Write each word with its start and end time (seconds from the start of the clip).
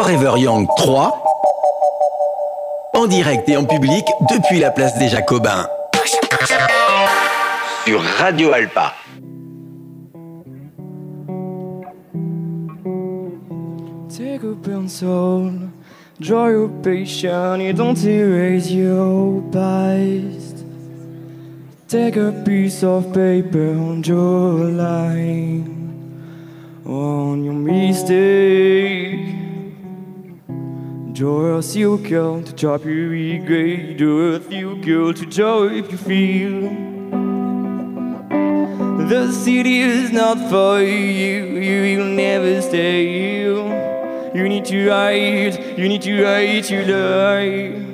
Forever 0.00 0.38
Young 0.38 0.68
3, 0.76 1.24
en 2.94 3.06
direct 3.08 3.48
et 3.48 3.56
en 3.56 3.64
public 3.64 4.04
depuis 4.30 4.60
la 4.60 4.70
place 4.70 4.96
des 4.96 5.08
Jacobins. 5.08 5.66
Sur 7.84 8.00
Radio 8.20 8.52
Alpa. 8.52 8.94
Take 14.08 14.44
a 14.44 14.54
pencil, 14.62 15.50
draw 16.20 16.48
your 16.48 16.68
patient, 16.80 17.60
you 17.60 17.72
don't 17.72 18.00
erase 18.04 18.70
your 18.70 19.42
past. 19.50 20.64
Take 21.88 22.16
a 22.16 22.30
piece 22.44 22.84
of 22.84 23.12
paper 23.12 23.72
and 23.72 24.04
draw 24.04 24.62
a 24.62 24.70
line 24.70 25.64
on 26.86 27.42
your 27.42 27.54
mistake. 27.54 28.97
Joy 31.18 31.60
seu 31.62 31.98
cão, 31.98 32.40
to 32.40 32.54
chop 32.54 32.86
e 32.86 33.38
gay, 33.40 33.92
do 33.92 34.40
you 34.52 34.76
go 34.76 35.12
to 35.12 35.26
joy 35.26 35.80
if 35.80 35.90
you 35.90 35.98
feel. 35.98 36.70
The 39.08 39.32
city 39.32 39.80
is 39.80 40.12
not 40.12 40.38
for 40.48 40.80
you, 40.80 41.58
you 41.58 41.98
will 41.98 42.06
never 42.14 42.62
stay 42.62 43.04
here. 43.04 44.32
You 44.32 44.48
need 44.48 44.64
to 44.66 44.88
write, 44.88 45.76
you 45.76 45.88
need 45.88 46.02
to 46.02 46.22
write 46.22 46.66
to 46.66 46.86
life. 46.86 47.87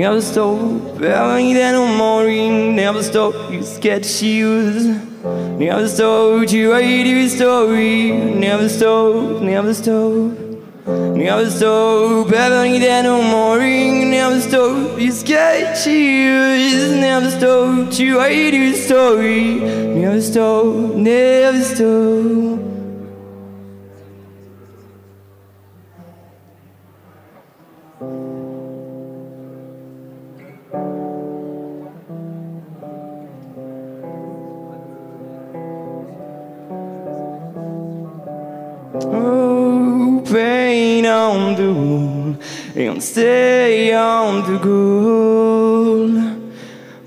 Never 0.00 0.22
stop, 0.22 0.58
ever 1.02 1.36
need 1.36 1.60
no 1.60 1.86
more. 1.86 2.26
Never 2.26 3.02
stop, 3.02 3.34
you 3.52 3.62
sketch 3.62 4.06
shoes 4.06 4.86
Never 5.58 5.86
stop 5.88 6.48
to 6.48 6.70
write 6.70 7.04
your 7.04 7.28
story. 7.28 8.12
Never 8.12 8.70
stop, 8.70 9.42
never 9.42 9.74
stop. 9.74 10.38
Never 10.86 11.50
stop, 11.50 12.32
ever 12.32 12.64
need 12.66 13.02
no 13.02 13.20
more. 13.20 13.58
Never 13.58 14.40
stop, 14.40 14.98
you 14.98 15.12
sketch 15.12 15.84
shoes 15.84 16.92
Never 16.92 17.30
stop 17.30 17.92
to 17.92 18.16
write 18.16 18.54
your 18.54 18.72
story. 18.72 19.56
Never 20.00 20.22
stop, 20.22 20.94
never 20.94 21.62
stop 21.62 22.59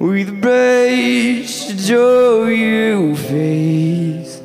with 0.03 0.27
a 0.27 0.33
brush 0.33 1.67
to 1.67 1.87
draw 1.87 2.47
you 2.47 3.15
face. 3.15 4.41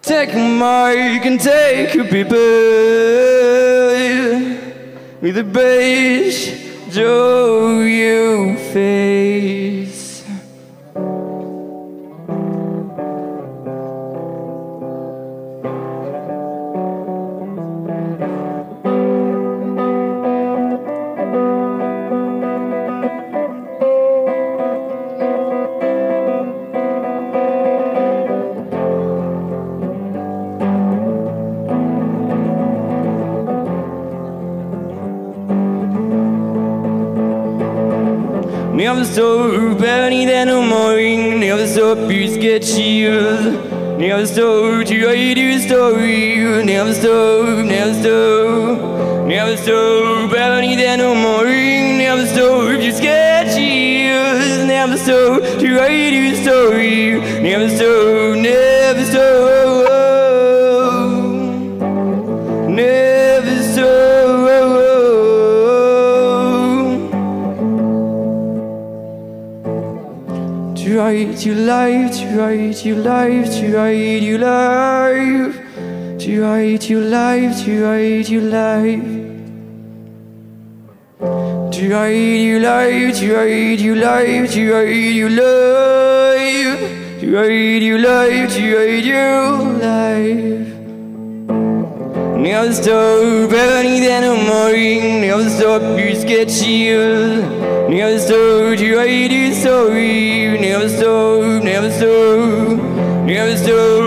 Take 0.00 0.32
a 0.32 0.38
mark 0.38 1.26
and 1.26 1.38
take 1.38 1.94
a 1.96 2.04
paper 2.04 2.46
with 5.20 5.36
a 5.36 5.44
brush 5.44 6.38
draw 6.94 7.80
you 7.82 8.56
face. 8.72 9.95
Never 38.86 39.04
stop, 39.04 39.78
better 39.80 40.10
need 40.10 40.26
that 40.26 40.44
no 40.44 40.62
more 40.62 40.94
Never 40.94 41.66
stop, 41.66 42.08
you 42.08 42.38
get 42.38 42.62
chills 42.62 43.42
Never 43.98 44.24
stop, 44.24 44.86
to 44.86 45.04
write 45.04 45.36
your 45.36 45.58
story 45.58 46.36
Never 46.64 46.94
stop, 46.94 47.66
never 47.66 47.94
stop 47.94 49.26
Never 49.26 49.56
stop, 49.56 50.30
better 50.30 50.60
need 50.60 50.78
that 50.78 50.98
no 51.00 51.16
more 51.16 51.46
Never 51.46 52.26
stop, 52.26 52.80
you 52.80 52.92
get 53.00 53.56
chills 53.56 54.64
Never 54.68 54.96
stop, 54.96 55.42
To 71.06 71.12
write 71.12 71.46
your 71.46 71.54
life, 71.54 72.16
to 72.16 72.26
write 72.36 72.84
your 72.84 72.96
life, 72.96 73.46
to 73.60 73.76
write 73.76 74.22
your 74.24 74.38
life, 74.40 75.54
to 76.18 76.42
write 76.42 76.90
your 76.90 77.00
life, 77.00 77.64
to 77.64 77.84
write 77.84 78.28
your 78.28 78.42
life. 78.42 79.04
To 81.74 81.90
write 81.92 82.42
your 82.42 82.60
life, 82.60 83.18
to 83.20 83.36
write 83.36 83.78
your 83.78 83.94
life, 83.94 84.50
to 84.50 84.72
write 84.72 85.14
your 85.14 85.30
life, 85.30 86.80
to 87.20 87.36
write 87.36 87.82
your 87.82 87.98
life, 88.00 88.54
to 88.56 88.76
write 88.76 89.04
your 89.04 89.62
life. 89.78 90.66
Never 92.36 92.72
stop, 92.72 93.52
ever 93.52 93.82
need 93.84 94.08
no 94.08 94.34
more 94.48 94.72
Never 95.20 95.48
stop, 95.50 95.82
you 96.00 96.14
get 96.26 96.48
chills 96.48 97.75
Never 97.88 98.18
stop, 98.18 98.78
to 98.78 98.96
write 98.96 99.30
your 99.30 99.54
story 99.54 100.58
Never 100.58 100.88
stop, 100.88 101.62
never 101.62 101.90
stop 101.92 102.78
Never 103.24 103.56
stop, 103.56 104.05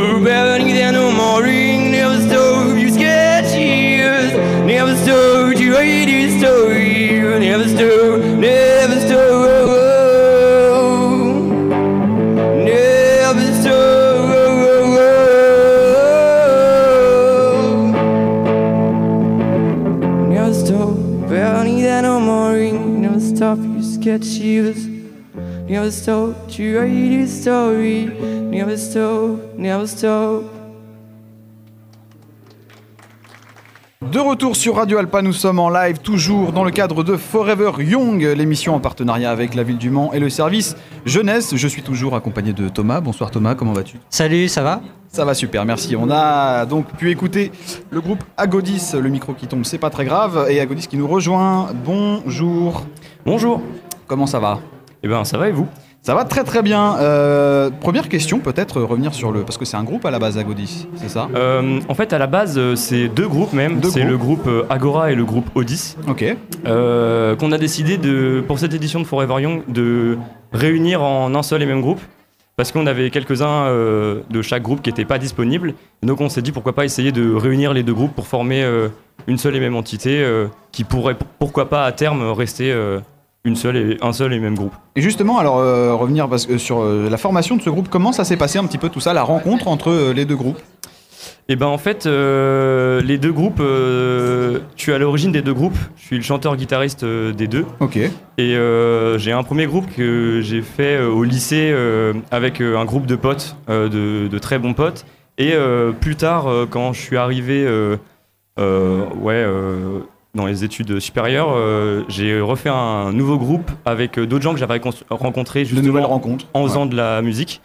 Never 25.69 25.91
stop, 25.91 26.47
to 26.47 26.63
write 26.80 27.28
story 27.28 28.09
Never 28.50 28.75
stop, 28.75 29.40
never 29.56 29.85
stop 29.85 30.46
De 34.02 34.18
retour 34.18 34.56
sur 34.56 34.78
Radio 34.78 34.97
Alpa, 34.97 35.22
nous 35.22 35.31
sommes 35.31 35.59
en 35.59 35.69
live 35.69 36.00
toujours 36.00 36.53
dans 36.53 36.63
le 36.63 36.72
cadre 36.72 37.03
de 37.03 37.16
Forever 37.16 37.74
Young, 37.78 38.19
l'émission 38.36 38.74
en 38.74 38.80
partenariat 38.80 39.30
avec 39.30 39.54
la 39.54 39.62
ville 39.62 39.77
du 39.77 39.92
Mans 39.92 40.12
et 40.12 40.19
le 40.19 40.31
service 40.31 40.75
jeunesse. 41.06 41.56
Je 41.56 41.68
suis 41.68 41.83
toujours 41.83 42.16
accompagné 42.16 42.51
de 42.51 42.68
Thomas. 42.69 43.00
Bonsoir 43.01 43.30
Thomas, 43.30 43.54
comment 43.54 43.74
vas-tu? 43.74 44.00
Salut, 44.10 44.48
ça 44.48 44.63
va? 44.63 44.81
Ça 45.10 45.24
va 45.24 45.36
super, 45.36 45.66
merci. 45.66 45.95
On 45.95 46.10
a 46.10 46.66
donc 46.66 46.88
pu 46.94 47.12
écouter 47.12 47.51
le 47.92 48.01
groupe 48.01 48.24
Agodis, 48.38 48.94
le 49.00 49.10
micro 49.10 49.33
qui 49.33 49.45
tombe, 49.45 49.63
c'est 49.66 49.77
pas 49.77 49.92
très 49.92 50.06
grave, 50.06 50.48
et 50.50 50.60
Agodis 50.60 50.88
qui 50.88 50.98
nous 50.98 51.07
rejoint. 51.07 51.68
Bonjour. 51.86 52.88
Bonjour. 53.24 53.62
Comment 54.07 54.25
ça 54.25 54.39
va? 54.39 54.60
Eh 55.04 55.07
ben 55.07 55.24
ça 55.24 55.38
va 55.38 55.50
et 55.50 55.51
vous? 55.51 55.68
Ça 56.01 56.16
va 56.16 56.24
très 56.24 56.44
très 56.46 56.62
bien. 56.62 56.96
Euh, 57.00 57.69
première 57.69 58.07
question, 58.07 58.40
peut-être 58.40 58.81
revenir 58.81 59.13
sur 59.13 59.31
le. 59.34 59.42
Parce 59.42 59.57
que 59.57 59.66
c'est 59.66 59.75
un 59.75 59.84
groupe 59.84 60.06
à 60.06 60.12
la 60.12 60.19
base, 60.19 60.38
Agodis, 60.38 60.88
c'est 60.96 61.10
ça? 61.10 61.28
Euh, 61.36 61.80
En 61.90 61.94
fait 61.94 62.13
à 62.13 62.18
la 62.18 62.28
base 62.28 62.57
euh, 62.57 62.75
c'est 62.78 63.10
deux 63.10 63.28
groupes 63.28 63.51
même. 63.54 63.84
C'est 63.84 64.06
le 64.06 64.18
groupe 64.18 64.48
euh, 64.48 64.63
Agora 64.69 65.12
et 65.12 65.16
le 65.16 65.25
groupe 65.25 65.50
Odys. 65.56 65.98
Ok. 66.07 66.24
euh, 66.66 67.36
qu'on 67.36 67.51
a 67.51 67.57
décidé 67.57 67.98
de, 67.98 68.42
pour 68.48 68.60
cette 68.60 68.74
édition 68.74 69.00
de 69.01 69.06
Forever 69.06 69.42
Young 69.42 69.62
de 69.68 70.18
réunir 70.54 71.04
en 71.04 71.36
un 71.36 71.44
seul 71.44 71.62
et 71.62 71.66
même 71.66 71.81
groupe. 71.81 72.00
Parce 72.56 72.74
qu'on 72.74 72.88
avait 72.88 73.10
quelques-uns 73.10 73.68
euh, 73.68 74.19
de 74.30 74.42
chaque 74.42 74.63
groupe 74.63 74.81
qui 74.81 74.90
n'étaient 74.90 75.06
pas 75.06 75.18
disponibles. 75.18 75.75
Donc 76.04 76.19
on 76.19 76.28
s'est 76.28 76.42
dit 76.42 76.52
pourquoi 76.52 76.74
pas 76.74 76.84
essayer 76.84 77.13
de 77.13 77.34
réunir 77.34 77.74
les 77.74 77.84
deux 77.84 77.94
groupes 77.94 78.13
pour 78.13 78.28
former 78.28 78.63
euh, 78.63 78.90
une 79.28 79.38
seule 79.38 79.56
et 79.56 79.62
même 79.62 79.75
entité 79.78 80.22
euh, 80.22 80.48
qui 80.74 80.84
pourrait 80.84 81.16
pourquoi 81.40 81.69
pas 81.69 81.86
à 81.86 81.92
terme 81.94 82.22
rester 82.31 82.72
euh, 82.74 83.00
une 83.45 83.56
seule 83.56 83.77
et, 83.77 83.97
un 84.01 84.13
seul 84.13 84.33
et 84.33 84.39
même 84.39 84.56
groupe. 84.56 84.74
Et 84.95 85.01
justement, 85.01 85.38
alors 85.38 85.57
euh, 85.57 85.94
revenir 85.95 86.27
parce 86.27 86.45
que 86.45 86.57
sur 86.57 86.81
euh, 86.81 87.09
la 87.09 87.18
formation 87.18 87.56
de 87.56 87.62
ce 87.62 87.69
groupe, 87.69 87.89
comment 87.89 88.12
ça 88.12 88.24
s'est 88.24 88.38
passé 88.38 88.59
un 88.59 88.65
petit 88.65 88.77
peu 88.77 88.89
tout 88.89 89.00
ça, 89.00 89.13
la 89.13 89.24
rencontre 89.24 89.68
entre 89.68 89.89
euh, 89.89 90.13
les 90.13 90.25
deux 90.25 90.36
groupes? 90.36 90.59
Et 91.47 91.56
ben 91.56 91.65
en 91.65 91.80
fait, 91.80 92.06
les 92.06 93.18
deux 93.18 93.31
groupes, 93.31 93.57
je 93.59 94.62
suis 94.75 94.91
à 94.91 95.00
l'origine 95.00 95.31
des 95.31 95.41
deux 95.41 95.53
groupes. 95.53 95.77
Je 95.95 96.06
suis 96.06 96.15
le 96.15 96.21
chanteur-guitariste 96.21 97.03
des 97.03 97.47
deux. 97.47 97.65
Ok. 97.80 97.97
Et 97.97 98.57
j'ai 99.18 99.31
un 99.31 99.42
premier 99.42 99.65
groupe 99.65 99.88
que 99.92 100.42
j'ai 100.44 100.62
fait 100.62 101.01
au 101.01 101.24
lycée 101.24 101.75
avec 102.30 102.62
un 102.62 102.85
groupe 102.85 103.07
de 103.07 103.15
potes, 103.15 103.56
de, 103.68 104.27
de 104.27 104.39
très 104.39 104.59
bons 104.59 104.75
potes. 104.75 105.07
Et 105.39 105.56
plus 106.00 106.15
tard, 106.15 106.45
quand 106.69 106.94
je 106.94 107.01
suis 107.01 107.18
arrivé 107.18 107.68
ouais, 108.57 109.45
dans 110.36 110.46
les 110.46 110.64
études 110.64 111.00
supérieures, 111.00 111.50
euh, 111.56 112.04
j'ai 112.08 112.40
refait 112.40 112.70
un 112.70 113.12
nouveau 113.12 113.38
groupe 113.38 113.70
avec 113.86 114.20
euh, 114.20 114.28
d'autres 114.28 114.44
gens 114.44 114.54
que 114.54 114.60
j'avais 114.60 114.80
rencontrés 115.10 115.64
De 115.64 115.70
nouvelles 115.70 115.84
justement 115.86 116.08
rencontres. 116.08 116.46
en 116.54 116.62
Ouais. 116.64 116.68
faisant 116.70 116.86
de 116.86 116.96
la 116.96 117.22
musique. 117.22 117.62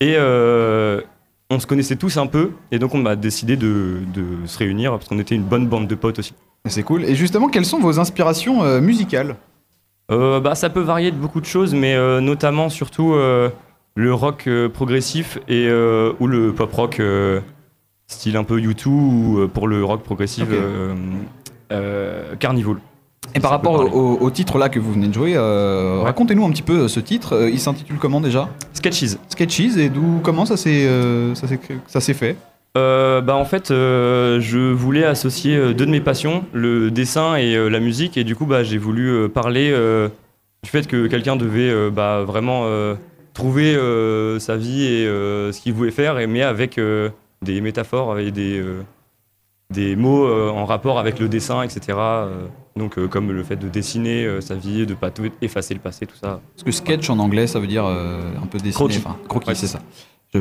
Et 0.00 0.14
euh, 0.16 1.00
on 1.50 1.58
se 1.58 1.66
connaissait 1.66 1.96
tous 1.96 2.16
un 2.16 2.26
peu. 2.26 2.50
Et 2.70 2.78
donc 2.78 2.94
on 2.94 3.04
a 3.06 3.16
décidé 3.16 3.56
de, 3.56 3.98
de 4.14 4.46
se 4.46 4.56
réunir 4.58 4.92
parce 4.92 5.08
qu'on 5.08 5.18
était 5.18 5.34
une 5.34 5.42
bonne 5.42 5.66
bande 5.66 5.88
de 5.88 5.94
potes 5.96 6.18
aussi. 6.20 6.32
C'est 6.68 6.82
cool. 6.82 7.04
Et 7.04 7.14
justement, 7.14 7.48
quelles 7.48 7.64
sont 7.64 7.80
vos 7.80 7.98
inspirations 7.98 8.62
euh, 8.64 8.80
musicales? 8.80 9.36
Bah, 10.08 10.54
ça 10.54 10.70
peut 10.70 10.80
varier 10.82 11.10
de 11.10 11.16
beaucoup 11.16 11.40
de 11.40 11.46
choses, 11.46 11.74
mais 11.74 11.96
notamment 12.20 12.68
surtout 12.68 13.12
le 13.14 14.14
rock 14.14 14.48
progressif 14.72 15.36
et 15.48 15.68
ou 15.68 16.26
le 16.28 16.52
pop 16.52 16.72
rock 16.72 17.02
style 18.06 18.36
un 18.36 18.44
peu 18.44 18.60
U2 18.60 18.86
ou 18.88 19.48
pour 19.52 19.66
le 19.66 19.82
rock 19.84 20.04
progressif. 20.04 20.44
Euh, 21.72 22.34
Carnival. 22.38 22.76
Et 23.34 23.40
par 23.40 23.50
rapport 23.50 23.74
au, 23.94 24.18
au 24.20 24.30
titre 24.30 24.56
là 24.56 24.68
que 24.68 24.78
vous 24.78 24.92
venez 24.92 25.08
de 25.08 25.14
jouer, 25.14 25.32
euh, 25.36 25.98
Ouais. 25.98 26.04
racontez-nous 26.04 26.44
un 26.46 26.50
petit 26.50 26.62
peu 26.62 26.82
euh, 26.82 26.88
ce 26.88 27.00
titre. 27.00 27.48
Il 27.50 27.58
s'intitule 27.58 27.96
comment 27.98 28.20
déjà? 28.20 28.48
Sketches. 28.72 29.16
Sketches 29.28 29.76
et 29.76 29.88
d'où 29.88 30.20
comment 30.22 30.46
ça 30.46 30.56
s'est 30.56 30.86
euh, 30.86 31.34
ça 31.34 32.00
s'est 32.00 32.14
fait? 32.14 32.36
Euh, 32.78 33.20
bah 33.22 33.34
en 33.36 33.44
fait, 33.44 33.68
je 33.70 34.72
voulais 34.72 35.04
associer 35.04 35.74
deux 35.74 35.86
de 35.86 35.90
mes 35.90 36.00
passions, 36.00 36.44
le 36.52 36.90
dessin 36.90 37.34
et 37.36 37.56
la 37.70 37.80
musique, 37.80 38.16
et 38.16 38.22
du 38.24 38.36
coup, 38.36 38.44
bah, 38.46 38.62
j'ai 38.62 38.76
voulu 38.78 39.28
parler 39.30 39.70
du 40.62 40.70
fait 40.70 40.86
que 40.86 41.06
quelqu'un 41.06 41.36
devait 41.36 41.90
bah, 41.90 42.22
vraiment 42.26 42.66
trouver 43.32 43.74
sa 44.38 44.56
vie 44.56 44.84
et 44.84 45.04
ce 45.06 45.58
qu'il 45.60 45.72
voulait 45.72 45.90
faire, 45.90 46.16
mais 46.28 46.42
avec 46.42 46.78
des 47.42 47.60
métaphores 47.62 48.18
et 48.18 48.30
des, 48.30 48.62
des 49.70 49.96
mots 49.96 50.26
euh, 50.26 50.50
en 50.50 50.64
rapport 50.64 50.98
avec 50.98 51.18
le 51.18 51.28
dessin, 51.28 51.62
etc. 51.62 51.80
euh, 51.90 52.46
donc, 52.76 52.98
euh, 52.98 53.08
comme 53.08 53.32
le 53.32 53.42
fait 53.42 53.56
de 53.56 53.68
dessiner 53.68 54.40
sa 54.40 54.54
vie, 54.54 54.86
de 54.86 54.94
pas 54.94 55.10
tout 55.10 55.30
effacer 55.42 55.74
le 55.74 55.80
passé, 55.80 56.06
tout 56.06 56.16
ça. 56.16 56.40
Parce 56.54 56.62
que 56.64 56.70
sketch 56.70 57.08
en 57.10 57.18
anglais, 57.18 57.46
ça 57.46 57.58
veut 57.58 57.66
dire 57.66 57.84
un 57.86 58.46
peu 58.46 58.58
dessiné. 58.58 58.74
Croquis. 58.74 58.98
Enfin, 58.98 59.16
croquis, 59.28 59.48
Ouais, 59.48 59.54
c'est 59.54 59.66
ça. 59.66 59.80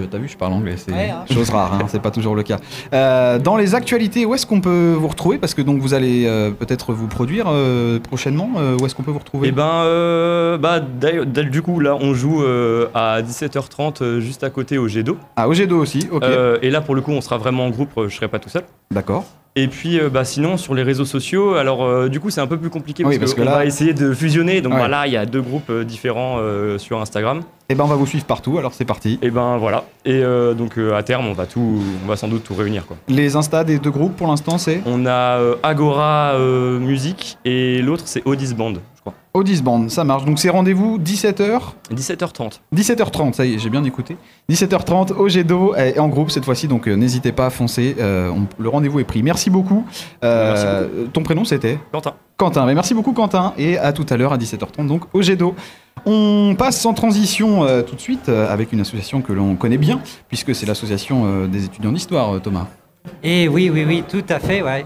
T'as 0.09 0.18
vu, 0.18 0.27
je 0.27 0.38
parle 0.38 0.53
anglais, 0.53 0.75
c'est 0.77 0.92
Ouais, 0.92 1.09
hein. 1.09 1.25
chose 1.33 1.50
rare, 1.50 1.74
hein, 1.74 1.86
c'est 1.88 2.01
pas 2.01 2.12
toujours 2.12 2.36
le 2.36 2.44
cas. 2.44 2.57
Euh, 2.94 3.39
dans 3.39 3.57
les 3.57 3.75
actualités, 3.75 4.25
où 4.25 4.33
est-ce 4.36 4.45
qu'on 4.45 4.62
peut 4.62 4.94
vous 4.97 5.07
retrouver? 5.07 5.38
Parce 5.38 5.53
que 5.53 5.62
donc 5.62 5.80
vous 5.80 5.94
allez 5.94 6.25
euh, 6.25 6.51
peut-être 6.51 6.94
vous 6.94 7.07
produire 7.07 7.45
euh, 7.50 8.00
prochainement. 8.00 8.50
euh, 8.57 8.77
où 8.80 8.86
est-ce 8.86 8.95
qu'on 8.95 9.03
peut 9.03 9.12
vous 9.12 9.19
retrouver? 9.19 9.47
Et 9.50 9.51
ben, 9.51 9.83
euh, 9.83 10.57
bah, 10.57 10.80
du 10.80 11.62
coup, 11.62 11.80
là, 11.80 11.97
on 12.00 12.13
joue 12.13 12.44
euh, 12.44 12.88
à 12.94 13.21
17h30 13.21 14.01
euh, 14.01 14.19
juste 14.19 14.44
à 14.44 14.50
côté 14.50 14.77
au 14.77 14.88
jet 14.88 15.03
d'eau. 15.03 15.18
Ah, 15.36 15.47
au 15.47 15.53
G2 15.53 15.71
aussi, 15.74 16.07
ok. 16.12 16.24
Euh, 16.24 16.57
et 16.62 16.69
là, 16.69 16.81
pour 16.81 16.95
le 16.95 17.01
coup, 17.01 17.12
on 17.12 17.21
sera 17.21 17.38
vraiment 17.38 17.65
en 17.65 17.69
groupe, 17.69 17.92
euh, 17.97 18.09
je 18.09 18.15
serai 18.15 18.27
pas 18.27 18.39
tout 18.39 18.50
seul. 18.50 18.63
D'accord. 18.92 19.25
Et 19.57 19.69
puis, 19.69 20.00
euh, 20.02 20.10
bah, 20.10 20.25
sinon, 20.25 20.57
sur 20.57 20.75
les 20.75 20.84
réseaux 20.84 21.06
sociaux, 21.06 21.54
alors 21.54 21.84
euh, 21.86 22.10
du 22.10 22.19
coup, 22.19 22.30
c'est 22.30 22.42
un 22.42 22.48
peu 22.48 22.57
plus 22.57 22.69
compliqué 22.69 23.06
Oui, 23.06 23.18
parce, 23.18 23.34
qu'on 23.34 23.46
là- 23.46 23.52
va 23.56 23.66
essayer 23.66 23.94
de 23.94 24.13
fusionner. 24.13 24.60
Donc 24.60 24.74
Ouais. 24.74 24.80
voilà, 24.80 25.07
il 25.07 25.13
y 25.13 25.18
a 25.18 25.25
deux 25.25 25.42
groupes 25.42 25.69
euh, 25.69 25.86
différents 25.86 26.40
euh, 26.40 26.78
sur 26.78 27.00
Instagram. 27.00 27.40
Et 27.69 27.75
ben 27.75 27.86
on 27.86 27.88
va 27.88 27.96
vous 27.96 28.06
suivre 28.06 28.25
partout, 28.25 28.57
alors 28.57 28.74
c'est 28.74 28.84
parti. 28.86 29.18
Et 29.22 29.31
ben 29.31 29.57
voilà. 29.57 29.86
Et 30.06 30.22
donc 30.56 30.78
à 30.78 31.02
terme, 31.02 31.25
on 31.25 31.34
va 31.34 31.48
tout, 31.48 31.81
on 32.04 32.07
va 32.07 32.16
sans 32.16 32.28
doute 32.28 32.44
tout 32.44 32.54
réunir 32.54 32.86
quoi. 32.86 32.96
Les 33.07 33.36
Insta 33.36 33.63
des 33.63 33.80
deux 33.80 33.90
groupes 33.90 34.16
pour 34.16 34.28
l'instant, 34.28 34.60
c'est 34.60 34.81
On 34.86 35.07
a 35.07 35.40
Agora 35.63 36.38
Musique 36.80 37.40
et 37.44 37.81
l'autre 37.81 38.04
c'est 38.06 38.22
Odis 38.28 38.54
Band, 38.54 38.74
je 39.36 39.40
crois. 39.40 39.40
Odyssey 39.42 39.62
Band, 39.64 39.90
ça 39.90 40.04
marche. 40.04 40.26
Donc 40.26 40.40
c'est 40.40 40.50
rendez-vous 40.50 40.98
17h 40.98 41.60
17h30. 41.94 42.60
17h30, 42.76 43.34
ça 43.34 43.46
y 43.46 43.54
est, 43.56 43.60
j'ai 43.60 43.70
bien 43.70 43.84
écouté. 43.84 44.18
17h30 44.50 45.14
au 45.14 45.28
jet 45.28 45.44
d'eau 45.44 45.76
et 45.76 46.00
en 46.00 46.08
groupe 46.08 46.32
cette 46.32 46.46
fois-ci, 46.46 46.68
donc 46.68 46.88
euh, 46.88 46.96
n'hésitez 46.96 47.32
pas 47.32 47.48
à 47.48 47.50
foncer. 47.50 47.96
euh, 48.00 48.30
on- 48.30 48.48
le 48.62 48.70
rendez-vous 48.70 49.00
est 49.00 49.04
pris. 49.04 49.24
Merci 49.24 49.50
beaucoup. 49.50 49.86
Euh, 50.24 50.88
Merci 50.88 51.10
Ton 51.14 51.24
prénom 51.24 51.46
c'était 51.46 51.80
Quentin. 51.92 52.14
Quentin. 52.38 52.66
Mais 52.66 52.74
merci 52.74 52.94
beaucoup 52.94 53.14
Quentin 53.14 53.54
et 53.58 53.78
à 53.78 53.94
tout 53.94 54.06
à 54.10 54.18
l'heure 54.18 54.34
à 54.34 54.38
17h30 54.38 54.88
donc 54.88 55.04
au 55.14 55.22
jet 55.22 55.36
d'eau. 55.36 55.56
On 56.06 56.56
passe 56.58 56.80
sans 56.80 56.94
transition 56.94 57.64
euh, 57.64 57.81
tout 57.81 57.96
de 57.96 58.02
suite 58.02 58.30
euh, 58.30 58.52
avec 58.52 58.72
une 58.74 58.81
association 58.81 59.22
que 59.22 59.34
l'on 59.34 59.56
connaît 59.56 59.78
bien 59.78 60.02
puisque 60.28 60.54
c'est 60.54 60.66
l'association 60.66 61.24
euh, 61.26 61.48
des 61.48 61.66
étudiants 61.66 61.92
d'histoire, 61.92 62.36
euh, 62.36 62.40
Thomas. 62.40 62.68
Et 63.24 63.48
oui, 63.48 63.70
oui, 63.74 63.86
oui, 63.88 64.04
tout 64.08 64.24
à 64.30 64.40
fait, 64.40 64.62
ouais. 64.62 64.86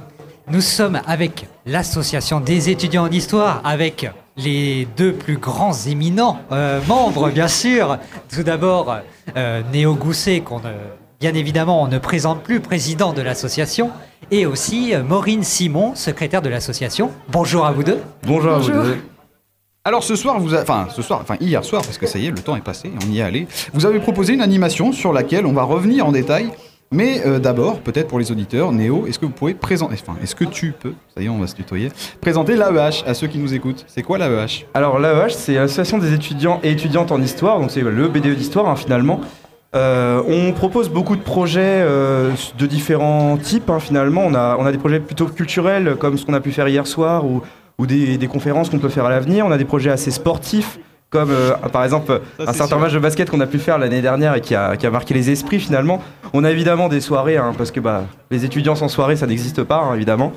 Nous 0.52 0.62
sommes 0.62 1.00
avec 1.08 1.46
l'association 1.66 2.40
des 2.40 2.70
étudiants 2.70 3.06
en 3.08 3.12
histoire, 3.12 3.62
avec 3.64 4.10
les 4.44 4.88
deux 4.98 5.14
plus 5.14 5.38
grands 5.38 5.74
éminents 5.74 6.40
euh, 6.52 6.80
membres, 6.88 7.30
bien 7.30 7.48
sûr. 7.48 7.98
Tout 8.34 8.44
d'abord, 8.44 8.96
euh, 9.36 9.62
Néo 9.74 9.96
Gousset, 9.96 10.40
qu'on 10.42 10.60
ne, 10.60 10.72
bien 11.20 11.34
évidemment, 11.34 11.82
on 11.84 11.88
ne 11.88 11.98
présente 12.00 12.42
plus, 12.42 12.60
président 12.60 13.14
de 13.14 13.22
l'association, 13.22 13.92
et 14.32 14.46
aussi 14.46 14.94
euh, 14.96 15.04
Maureen 15.04 15.44
Simon, 15.44 15.94
secrétaire 15.96 16.42
de 16.42 16.50
l'association. 16.50 17.12
Bonjour 17.30 17.66
à 17.66 17.72
vous 17.72 17.84
deux. 17.84 18.00
Bonjour, 18.26 18.54
à 18.54 18.60
vous 18.60 18.72
deux. 18.72 18.98
Alors 19.86 20.04
ce 20.04 20.16
soir, 20.16 20.40
vous 20.40 20.54
a- 20.56 20.62
enfin 20.62 20.88
ce 20.94 21.02
soir, 21.02 21.20
enfin 21.22 21.36
hier 21.40 21.64
soir, 21.64 21.82
parce 21.82 21.98
que 21.98 22.06
ça 22.06 22.20
y 22.20 22.28
est, 22.28 22.32
le 22.32 22.38
temps 22.40 22.56
est 22.56 22.62
passé, 22.62 22.92
on 23.04 23.10
y 23.12 23.20
est 23.20 23.24
allé. 23.24 23.48
Vous 23.74 23.86
avez 23.86 24.00
proposé 24.00 24.34
une 24.34 24.42
animation 24.42 24.92
sur 24.92 25.14
laquelle 25.14 25.46
on 25.46 25.54
va 25.54 25.64
revenir 25.64 26.06
en 26.06 26.12
détail. 26.12 26.50
Mais 26.92 27.22
euh, 27.24 27.38
d'abord, 27.38 27.82
peut-être 27.82 28.08
pour 28.08 28.18
les 28.18 28.32
auditeurs, 28.32 28.72
Néo, 28.72 29.06
est-ce 29.06 29.20
que 29.20 29.28
vous 29.28 29.32
pouvez 29.32 29.54
présenter, 29.54 29.94
enfin, 29.94 30.18
est-ce 30.24 30.36
que 30.36 30.44
tu 30.44 30.72
peux, 30.72 30.94
ça 31.16 31.22
y 31.22 31.28
est, 31.28 31.30
on 31.30 31.38
va 31.38 31.46
présenter 32.20 32.56
l'AEH 32.56 33.04
à 33.06 33.14
ceux 33.14 33.28
qui 33.28 33.38
nous 33.38 33.54
écoutent. 33.54 33.86
C'est 33.88 34.02
quoi 34.02 34.18
l'AEH 34.18 34.66
Alors 34.74 34.98
l'AEH, 34.98 35.30
c'est 35.30 35.54
l'association 35.54 36.00
des 36.00 36.14
étudiants 36.14 36.60
et 36.64 36.72
étudiantes 36.72 37.12
en 37.12 37.22
histoire, 37.22 37.60
donc 37.60 37.70
c'est 37.70 37.82
le 37.82 38.08
BDE 38.08 38.36
d'histoire 38.36 38.68
hein, 38.68 38.76
finalement. 38.76 39.22
Euh, 39.76 40.24
on 40.28 40.52
propose 40.52 40.90
beaucoup 40.90 41.16
de 41.16 41.22
projets 41.22 41.84
euh, 41.84 42.32
de 42.58 42.66
différents 42.66 43.38
types 43.38 43.70
hein, 43.70 43.80
finalement. 43.80 44.24
On 44.26 44.34
a, 44.34 44.58
on 44.58 44.66
a 44.66 44.72
des 44.72 44.80
projets 44.80 45.00
plutôt 45.00 45.28
culturels 45.28 45.96
comme 46.00 46.18
ce 46.18 46.26
qu'on 46.26 46.34
a 46.34 46.40
pu 46.40 46.52
faire 46.52 46.68
hier 46.68 46.88
soir 46.88 47.24
ou, 47.24 47.44
des 47.86 48.28
conférences 48.28 48.70
qu'on 48.70 48.80
peut 48.80 48.90
faire 48.90 49.06
à 49.06 49.10
l'avenir. 49.10 49.46
On 49.46 49.52
a 49.52 49.58
des 49.58 49.66
projets 49.66 49.92
assez 49.92 50.12
sportifs 50.12 50.80
comme 51.10 51.32
euh, 51.32 51.56
par 51.72 51.84
exemple 51.84 52.22
un 52.40 52.54
certain 52.54 52.78
match 52.78 52.94
de 52.94 53.00
basket 53.00 53.30
qu'on 53.30 53.40
a 53.40 53.48
pu 53.48 53.60
faire 53.60 53.78
l'année 53.78 54.02
dernière 54.02 54.36
et 54.36 54.42
qui 54.42 54.56
a, 54.56 54.78
qui 54.78 54.86
a 54.86 54.92
marqué 54.92 55.14
les 55.14 55.30
esprits 55.30 55.60
finalement. 55.60 56.02
On 56.34 56.44
a 56.44 56.52
évidemment 56.52 56.90
des 56.90 57.02
soirées 57.02 57.38
hein, 57.38 57.54
parce 57.58 57.72
que 57.72 57.80
bah, 57.80 58.04
les 58.32 58.46
étudiants 58.46 58.76
sans 58.76 58.90
soirée 58.90 59.16
ça 59.16 59.28
n'existe 59.28 59.64
pas 59.64 59.78
hein, 59.78 59.96
évidemment. 59.96 60.34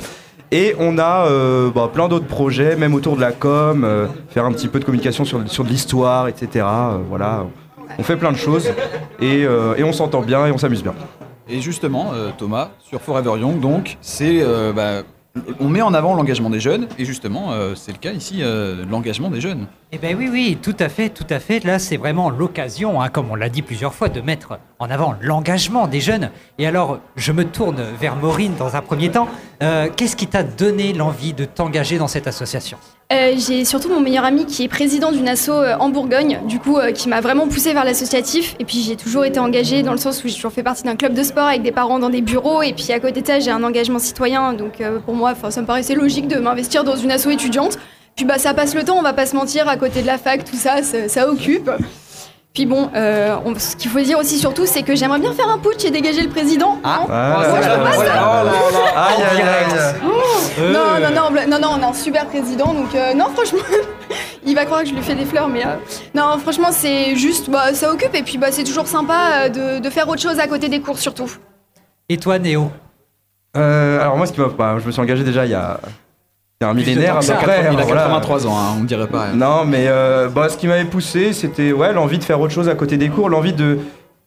Et 0.50 0.74
on 0.78 0.98
a 0.98 1.26
euh, 1.28 1.70
bah, 1.70 1.90
plein 1.92 2.08
d'autres 2.08 2.26
projets, 2.26 2.76
même 2.76 2.94
autour 2.94 3.16
de 3.16 3.22
la 3.22 3.32
com, 3.32 3.84
euh, 3.84 4.06
faire 4.28 4.44
un 4.44 4.52
petit 4.52 4.68
peu 4.68 4.80
de 4.80 4.84
communication 4.84 5.24
sur, 5.24 5.48
sur 5.50 5.64
de 5.64 5.70
l'histoire, 5.70 6.28
etc. 6.28 6.66
Euh, 6.66 6.98
voilà, 7.08 7.46
on 7.98 8.02
fait 8.02 8.16
plein 8.16 8.32
de 8.32 8.36
choses 8.36 8.68
et, 9.20 9.44
euh, 9.46 9.74
et 9.76 9.84
on 9.84 9.92
s'entend 9.94 10.20
bien 10.20 10.46
et 10.46 10.50
on 10.50 10.58
s'amuse 10.58 10.82
bien. 10.82 10.94
Et 11.48 11.60
justement, 11.60 12.12
euh, 12.14 12.30
Thomas, 12.36 12.70
sur 12.80 13.00
Forever 13.00 13.40
Young, 13.40 13.60
donc, 13.60 13.96
c'est, 14.00 14.42
euh, 14.42 14.72
bah, 14.72 15.02
on 15.60 15.68
met 15.68 15.82
en 15.82 15.94
avant 15.94 16.14
l'engagement 16.14 16.50
des 16.50 16.60
jeunes, 16.60 16.88
et 16.98 17.04
justement, 17.04 17.52
euh, 17.52 17.74
c'est 17.74 17.92
le 17.92 17.98
cas 17.98 18.12
ici, 18.12 18.38
euh, 18.40 18.84
l'engagement 18.88 19.30
des 19.30 19.40
jeunes. 19.40 19.66
Eh 19.92 19.98
bien 19.98 20.14
oui, 20.16 20.28
oui, 20.30 20.58
tout 20.60 20.76
à 20.78 20.88
fait, 20.88 21.08
tout 21.08 21.26
à 21.30 21.38
fait. 21.38 21.64
Là, 21.64 21.78
c'est 21.78 21.96
vraiment 21.96 22.30
l'occasion, 22.30 23.00
hein, 23.00 23.08
comme 23.08 23.30
on 23.30 23.34
l'a 23.34 23.48
dit 23.48 23.62
plusieurs 23.62 23.94
fois, 23.94 24.08
de 24.08 24.20
mettre 24.20 24.58
en 24.78 24.90
avant 24.90 25.14
l'engagement 25.20 25.86
des 25.86 26.00
jeunes. 26.00 26.30
Et 26.58 26.66
alors, 26.66 26.98
je 27.16 27.32
me 27.32 27.44
tourne 27.44 27.82
vers 27.98 28.16
Maureen 28.16 28.54
dans 28.58 28.76
un 28.76 28.82
premier 28.82 29.10
temps. 29.10 29.28
Euh, 29.62 29.88
Qu'est-ce 29.94 30.16
qui 30.16 30.26
t'a 30.26 30.42
donné 30.42 30.92
l'envie 30.92 31.32
de 31.32 31.44
t'engager 31.44 31.98
dans 31.98 32.08
cette 32.08 32.26
association? 32.26 32.78
Euh, 33.12 33.34
j'ai 33.36 33.66
surtout 33.66 33.90
mon 33.90 34.00
meilleur 34.00 34.24
ami 34.24 34.46
qui 34.46 34.64
est 34.64 34.68
président 34.68 35.12
d'une 35.12 35.28
asso 35.28 35.50
euh, 35.50 35.76
en 35.78 35.90
Bourgogne, 35.90 36.40
du 36.46 36.58
coup, 36.58 36.78
euh, 36.78 36.92
qui 36.92 37.10
m'a 37.10 37.20
vraiment 37.20 37.46
poussé 37.46 37.74
vers 37.74 37.84
l'associatif. 37.84 38.54
Et 38.58 38.64
puis 38.64 38.80
j'ai 38.80 38.96
toujours 38.96 39.26
été 39.26 39.38
engagée 39.38 39.82
dans 39.82 39.92
le 39.92 39.98
sens 39.98 40.24
où 40.24 40.28
j'ai 40.28 40.34
toujours 40.34 40.52
fait 40.52 40.62
partie 40.62 40.84
d'un 40.84 40.96
club 40.96 41.12
de 41.12 41.22
sport 41.22 41.46
avec 41.46 41.60
des 41.62 41.72
parents 41.72 41.98
dans 41.98 42.08
des 42.08 42.22
bureaux. 42.22 42.62
Et 42.62 42.72
puis 42.72 42.90
à 42.90 43.00
côté 43.00 43.20
de 43.20 43.26
ça, 43.26 43.38
j'ai 43.38 43.50
un 43.50 43.62
engagement 43.64 43.98
citoyen. 43.98 44.54
Donc 44.54 44.82
pour 45.04 45.14
moi, 45.14 45.34
ça 45.50 45.60
me 45.60 45.66
paraissait 45.66 45.94
logique 45.94 46.26
de 46.26 46.38
m'investir 46.38 46.84
dans 46.84 46.96
une 46.96 47.10
asso 47.10 47.26
étudiante. 47.28 47.78
Puis 48.16 48.24
bah 48.24 48.38
ça 48.38 48.54
passe 48.54 48.74
le 48.74 48.82
temps, 48.82 48.98
on 48.98 49.02
va 49.02 49.12
pas 49.12 49.26
se 49.26 49.34
mentir, 49.34 49.68
à 49.68 49.76
côté 49.76 50.02
de 50.02 50.06
la 50.06 50.18
fac, 50.18 50.44
tout 50.44 50.56
ça, 50.56 50.82
ça 50.82 51.28
occupe. 51.28 51.70
Puis 52.54 52.66
bon, 52.66 52.90
euh, 52.94 53.36
on- 53.46 53.58
ce 53.58 53.76
qu'il 53.76 53.90
faut 53.90 54.00
dire 54.00 54.18
aussi 54.18 54.38
surtout, 54.38 54.66
c'est 54.66 54.82
que 54.82 54.94
j'aimerais 54.94 55.18
bien 55.18 55.32
faire 55.32 55.48
un 55.48 55.56
putsch 55.58 55.84
et 55.86 55.90
dégager 55.90 56.20
le 56.22 56.28
président. 56.28 56.78
non 57.00 57.06
Voilà. 57.94 58.12
Aïe, 58.94 59.22
aïe, 59.22 59.42
aïe. 59.42 60.70
Non, 60.70 61.00
non, 61.00 61.30
non, 61.30 61.46
non, 61.48 61.58
non, 61.58 61.68
on 61.78 61.82
a 61.82 61.86
un 61.88 61.92
super 61.94 62.26
président, 62.26 62.74
donc 62.74 62.94
euh, 62.94 63.14
non, 63.14 63.28
franchement, 63.34 63.60
il 64.46 64.54
va 64.54 64.66
croire 64.66 64.82
que 64.82 64.88
je 64.88 64.94
lui 64.94 65.00
fais 65.02 65.14
des 65.14 65.24
fleurs, 65.24 65.48
mais 65.48 65.64
euh, 65.64 65.76
non, 66.14 66.36
franchement, 66.38 66.68
c'est 66.72 67.16
juste, 67.16 67.48
bah, 67.48 67.72
ça 67.72 67.90
occupe, 67.90 68.14
et 68.14 68.22
puis 68.22 68.36
bah, 68.36 68.48
c'est 68.50 68.64
toujours 68.64 68.86
sympa 68.86 69.14
euh, 69.44 69.48
de, 69.48 69.78
de 69.82 69.90
faire 69.90 70.06
autre 70.08 70.20
chose 70.20 70.38
à 70.38 70.46
côté 70.46 70.68
des 70.68 70.80
cours, 70.80 70.98
surtout. 70.98 71.30
Et 72.10 72.18
toi, 72.18 72.38
Néo? 72.38 72.70
Euh, 73.56 73.98
alors 74.00 74.18
moi, 74.18 74.26
ce 74.26 74.32
qui 74.32 74.40
m'a, 74.40 74.48
bah, 74.48 74.76
je 74.78 74.86
me 74.86 74.92
suis 74.92 75.00
engagé 75.00 75.24
déjà 75.24 75.46
il 75.46 75.52
y 75.52 75.54
a, 75.54 75.80
C'est 76.62 76.68
un 76.68 76.74
millénaire 76.74 77.16
à 77.16 77.20
que 77.20 77.26
peu 77.26 77.32
ça. 77.32 77.34
près. 77.34 77.60
Il 77.72 77.78
a 77.78 77.82
voilà. 77.82 78.02
83 78.02 78.46
ans, 78.46 78.56
hein, 78.56 78.76
on 78.80 78.84
dirait 78.84 79.08
pas. 79.08 79.32
Non, 79.32 79.64
mais 79.64 79.86
euh, 79.88 80.28
bah, 80.28 80.48
ce 80.48 80.56
qui 80.56 80.68
m'avait 80.68 80.84
poussé, 80.84 81.32
c'était 81.32 81.72
ouais, 81.72 81.92
l'envie 81.92 82.18
de 82.18 82.24
faire 82.24 82.40
autre 82.40 82.52
chose 82.52 82.68
à 82.68 82.74
côté 82.74 82.96
des 82.96 83.08
cours, 83.08 83.28
l'envie 83.28 83.52
de, 83.52 83.78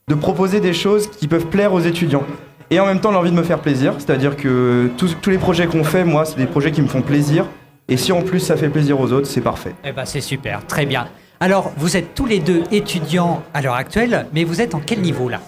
de 0.10 0.16
proposer 0.16 0.60
des 0.60 0.74
choses 0.74 1.08
qui 1.10 1.28
peuvent 1.28 1.46
plaire 1.48 1.74
aux 1.74 1.80
étudiants. 1.80 2.24
Et 2.72 2.80
en 2.80 2.86
même 2.86 3.00
temps, 3.00 3.12
l'envie 3.12 3.32
de 3.32 3.36
me 3.36 3.44
faire 3.44 3.60
plaisir, 3.60 3.94
c'est-à-dire 4.00 4.36
que 4.36 4.90
tous, 4.98 5.16
tous 5.22 5.30
les 5.30 5.38
projets 5.38 5.68
qu'on 5.68 5.84
fait, 5.84 6.04
moi, 6.04 6.26
c'est 6.26 6.36
des 6.38 6.46
projets 6.48 6.72
qui 6.72 6.82
me 6.82 6.88
font 6.88 7.02
plaisir. 7.02 7.46
Et 7.88 7.96
si 7.98 8.12
en 8.12 8.22
plus 8.22 8.40
ça 8.40 8.58
fait 8.58 8.70
plaisir 8.70 9.00
aux 9.00 9.14
autres, 9.14 9.28
c'est 9.28 9.42
parfait. 9.42 9.76
Eh 9.86 9.92
ben 9.92 10.04
c'est 10.06 10.20
super, 10.22 10.66
très 10.66 10.86
bien. 10.86 11.08
Alors, 11.40 11.72
vous 11.78 11.96
êtes 11.96 12.16
tous 12.16 12.26
les 12.26 12.40
deux 12.40 12.64
étudiants 12.72 13.44
à 13.54 13.62
l'heure 13.62 13.76
actuelle, 13.76 14.26
mais 14.34 14.44
vous 14.44 14.60
êtes 14.62 14.74
en 14.74 14.82
quel 14.86 15.00
niveau 15.02 15.30
là? 15.30 15.40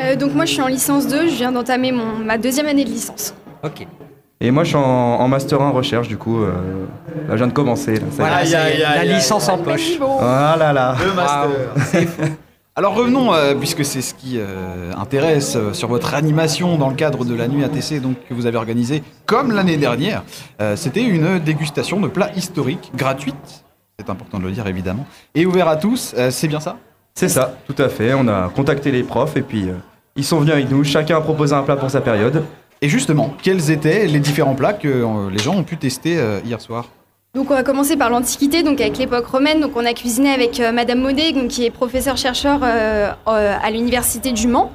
Euh, 0.00 0.14
donc 0.14 0.34
moi 0.34 0.44
je 0.44 0.52
suis 0.52 0.62
en 0.62 0.68
licence 0.68 1.08
2, 1.08 1.28
je 1.28 1.34
viens 1.34 1.52
d'entamer 1.52 1.92
ma 1.92 2.38
deuxième 2.38 2.66
année 2.66 2.84
de 2.84 2.90
licence. 2.90 3.34
Ok. 3.64 3.86
Et 4.40 4.50
moi, 4.50 4.64
je 4.64 4.68
suis 4.68 4.76
en, 4.76 4.82
en 4.82 5.28
master 5.28 5.62
1 5.62 5.70
recherche, 5.70 6.08
du 6.08 6.18
coup, 6.18 6.42
euh, 6.42 6.52
là, 7.26 7.32
je 7.32 7.36
viens 7.36 7.46
de 7.46 7.52
commencer. 7.52 7.94
Là, 8.18 8.44
y 8.44 8.78
la 8.78 9.04
licence 9.04 9.48
en 9.48 9.58
poche. 9.58 9.92
Ah 10.20 10.56
là 10.58 10.72
là. 10.72 10.94
Le 11.04 11.12
master. 11.14 12.08
Alors 12.78 12.94
revenons, 12.94 13.32
euh, 13.32 13.54
puisque 13.54 13.86
c'est 13.86 14.02
ce 14.02 14.12
qui 14.12 14.34
euh, 14.36 14.92
intéresse 15.00 15.56
euh, 15.56 15.72
sur 15.72 15.88
votre 15.88 16.12
animation 16.12 16.76
dans 16.76 16.90
le 16.90 16.94
cadre 16.94 17.24
de 17.24 17.34
la 17.34 17.48
nuit 17.48 17.64
ATC 17.64 18.02
donc, 18.02 18.16
que 18.28 18.34
vous 18.34 18.44
avez 18.44 18.58
organisée, 18.58 19.02
comme 19.24 19.50
l'année 19.52 19.78
dernière. 19.78 20.22
Euh, 20.60 20.76
C'était 20.76 21.02
une 21.02 21.38
dégustation 21.38 21.98
de 22.00 22.08
plats 22.08 22.30
historiques, 22.36 22.92
gratuite, 22.94 23.64
c'est 23.98 24.10
important 24.10 24.38
de 24.38 24.44
le 24.44 24.50
dire 24.50 24.66
évidemment, 24.66 25.06
et 25.34 25.46
ouvert 25.46 25.68
à 25.68 25.76
tous, 25.76 26.14
euh, 26.18 26.30
c'est 26.30 26.48
bien 26.48 26.60
ça? 26.60 26.76
C'est 27.14 27.30
ça, 27.30 27.54
tout 27.66 27.82
à 27.82 27.88
fait. 27.88 28.12
On 28.12 28.28
a 28.28 28.50
contacté 28.54 28.90
les 28.92 29.02
profs 29.04 29.38
et 29.38 29.42
puis 29.42 29.70
euh, 29.70 29.76
ils 30.14 30.24
sont 30.24 30.38
venus 30.40 30.52
avec 30.52 30.70
nous. 30.70 30.84
Chacun 30.84 31.16
a 31.16 31.22
proposé 31.22 31.54
un 31.54 31.62
plat 31.62 31.76
pour 31.76 31.90
sa 31.90 32.02
période. 32.02 32.44
Et 32.82 32.88
justement, 32.88 33.34
quels 33.42 33.70
étaient 33.70 34.06
les 34.06 34.20
différents 34.20 34.54
plats 34.54 34.74
que 34.74 34.88
euh, 34.88 35.30
les 35.30 35.38
gens 35.38 35.56
ont 35.56 35.64
pu 35.64 35.76
tester 35.76 36.18
euh, 36.18 36.40
hier 36.44 36.60
soir? 36.60 36.86
Donc 37.36 37.50
on 37.50 37.54
va 37.54 37.62
commencer 37.62 37.98
par 37.98 38.08
l'Antiquité, 38.08 38.62
donc 38.62 38.80
avec 38.80 38.96
l'époque 38.96 39.26
romaine. 39.26 39.60
Donc 39.60 39.72
on 39.76 39.84
a 39.84 39.92
cuisiné 39.92 40.30
avec 40.30 40.58
euh, 40.58 40.72
Madame 40.72 41.02
donc, 41.02 41.48
qui 41.48 41.66
est 41.66 41.70
professeur-chercheur 41.70 42.60
euh, 42.62 43.12
euh, 43.28 43.56
à 43.62 43.70
l'université 43.70 44.32
du 44.32 44.48
Mans. 44.48 44.72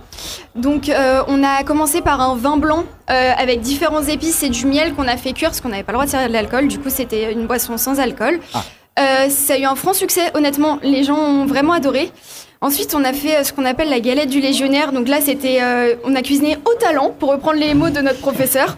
Donc 0.53 0.91
on 1.27 1.43
a 1.43 1.63
commencé 1.63 2.01
par 2.01 2.21
un 2.21 2.35
vin 2.35 2.57
blanc 2.57 2.83
avec 3.07 3.61
différents 3.61 4.03
épices 4.03 4.43
et 4.43 4.49
du 4.49 4.67
miel 4.67 4.93
qu'on 4.93 5.07
a 5.07 5.17
fait 5.17 5.33
cuire 5.33 5.49
parce 5.49 5.59
qu'on 5.59 5.69
n'avait 5.69 5.81
pas 5.81 5.93
le 5.93 5.95
droit 5.95 6.05
de 6.05 6.11
servir 6.11 6.27
de 6.27 6.33
l'alcool. 6.33 6.67
Du 6.67 6.77
coup 6.77 6.89
c'était 6.89 7.33
une 7.33 7.47
boisson 7.47 7.77
sans 7.77 7.99
alcool. 7.99 8.39
Ah. 8.53 8.63
Euh, 8.99 9.29
ça 9.29 9.53
a 9.53 9.57
eu 9.57 9.63
un 9.65 9.75
franc 9.75 9.93
succès, 9.93 10.31
honnêtement, 10.35 10.79
les 10.83 11.03
gens 11.03 11.17
ont 11.17 11.45
vraiment 11.45 11.73
adoré. 11.73 12.11
Ensuite, 12.59 12.93
on 12.93 13.03
a 13.03 13.13
fait 13.13 13.37
euh, 13.37 13.43
ce 13.43 13.53
qu'on 13.53 13.65
appelle 13.65 13.89
la 13.89 13.99
galette 13.99 14.29
du 14.29 14.39
légionnaire. 14.39 14.91
Donc 14.91 15.07
là, 15.07 15.19
c'était, 15.21 15.59
euh, 15.61 15.95
on 16.03 16.13
a 16.15 16.21
cuisiné 16.21 16.57
au 16.65 16.73
talent, 16.75 17.09
pour 17.17 17.29
reprendre 17.31 17.57
les 17.59 17.73
mots 17.73 17.89
de 17.89 18.01
notre 18.01 18.19
professeur. 18.19 18.77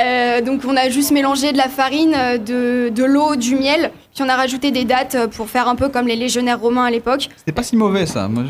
Euh, 0.00 0.40
donc 0.40 0.62
on 0.66 0.76
a 0.76 0.88
juste 0.88 1.10
mélangé 1.12 1.52
de 1.52 1.58
la 1.58 1.68
farine, 1.68 2.16
de, 2.44 2.88
de 2.88 3.04
l'eau, 3.04 3.36
du 3.36 3.54
miel, 3.54 3.90
puis 4.14 4.24
on 4.24 4.28
a 4.30 4.34
rajouté 4.34 4.70
des 4.70 4.84
dates 4.84 5.26
pour 5.36 5.48
faire 5.50 5.68
un 5.68 5.74
peu 5.76 5.90
comme 5.90 6.06
les 6.06 6.16
légionnaires 6.16 6.58
romains 6.58 6.84
à 6.84 6.90
l'époque. 6.90 7.28
C'était 7.36 7.52
pas 7.52 7.62
si 7.62 7.76
mauvais 7.76 8.06
ça, 8.06 8.26
Moi, 8.26 8.44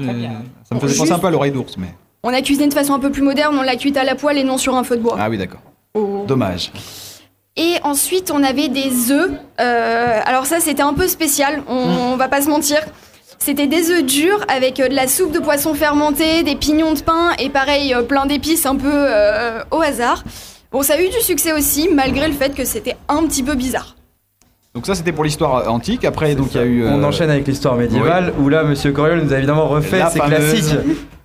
ça 0.69 0.75
me 0.77 0.81
faisait 0.81 0.97
penser 0.97 1.13
un 1.13 1.19
peu 1.19 1.27
à 1.27 1.31
l'oreille 1.31 1.51
d'ours, 1.51 1.77
mais... 1.77 1.89
On 2.23 2.33
a 2.33 2.41
cuisiné 2.41 2.69
de 2.69 2.75
façon 2.75 2.95
un 2.95 3.01
peu 3.01 3.11
plus 3.11 3.23
moderne, 3.23 3.57
on 3.59 3.63
l'a 3.63 3.75
cuite 3.77 3.97
à 3.97 4.05
la 4.05 4.15
poêle 4.15 4.39
et 4.39 4.45
non 4.45 4.59
sur 4.59 4.77
un 4.77 4.85
feu 4.85 4.97
de 4.97 5.03
bois. 5.03 5.17
Ah 5.19 5.29
oui 5.29 5.39
d'accord, 5.39 5.61
Oh. 5.95 6.25
dommage. 6.29 6.71
Et 7.61 7.75
ensuite, 7.83 8.33
on 8.35 8.43
avait 8.43 8.69
des 8.69 9.13
œufs. 9.13 9.31
Euh, 9.61 10.21
alors 10.25 10.47
ça, 10.47 10.61
c'était 10.61 10.83
un 10.83 10.95
peu 10.95 11.07
spécial, 11.07 11.63
on, 11.69 11.77
on 12.13 12.17
va 12.17 12.29
pas 12.29 12.41
se 12.41 12.49
mentir. 12.49 12.79
C'était 13.39 13.67
des 13.67 13.91
œufs 13.91 14.03
durs 14.03 14.43
avec 14.49 14.81
euh, 14.81 14.89
de 14.89 14.95
la 14.95 15.07
soupe 15.07 15.33
de 15.33 15.41
poisson 15.41 15.75
fermenté, 15.75 16.43
des 16.43 16.57
pignons 16.57 16.95
de 16.95 17.01
pain 17.01 17.33
et 17.39 17.51
pareil, 17.51 17.93
euh, 17.93 18.01
plein 18.03 18.25
d'épices 18.25 18.65
un 18.65 18.77
peu 18.77 18.91
euh, 18.91 19.63
au 19.71 19.83
hasard. 19.83 20.25
Bon, 20.73 20.81
ça 20.83 20.95
a 20.95 21.01
eu 21.03 21.09
du 21.09 21.21
succès 21.21 21.53
aussi, 21.53 21.91
malgré 21.93 22.29
le 22.29 22.35
fait 22.35 22.55
que 22.55 22.65
c'était 22.65 22.97
un 23.09 23.25
petit 23.25 23.43
peu 23.43 23.55
bizarre. 23.55 23.95
Donc 24.75 24.87
ça 24.87 24.95
c'était 24.95 25.13
pour 25.13 25.25
l'histoire 25.25 25.71
antique, 25.71 26.05
après 26.05 26.35
donc 26.37 26.55
il 26.55 26.57
y 26.57 26.61
a 26.61 26.65
eu... 26.65 26.87
On 26.87 27.03
euh, 27.03 27.07
enchaîne 27.07 27.29
avec 27.29 27.47
l'histoire 27.47 27.75
médiévale 27.75 28.33
où 28.41 28.49
là, 28.49 28.63
Monsieur 28.63 28.93
Coriol 28.93 29.21
nous 29.21 29.35
a 29.35 29.37
évidemment 29.37 29.67
refait 29.67 30.03
ses 30.11 30.21
classiques. 30.21 30.79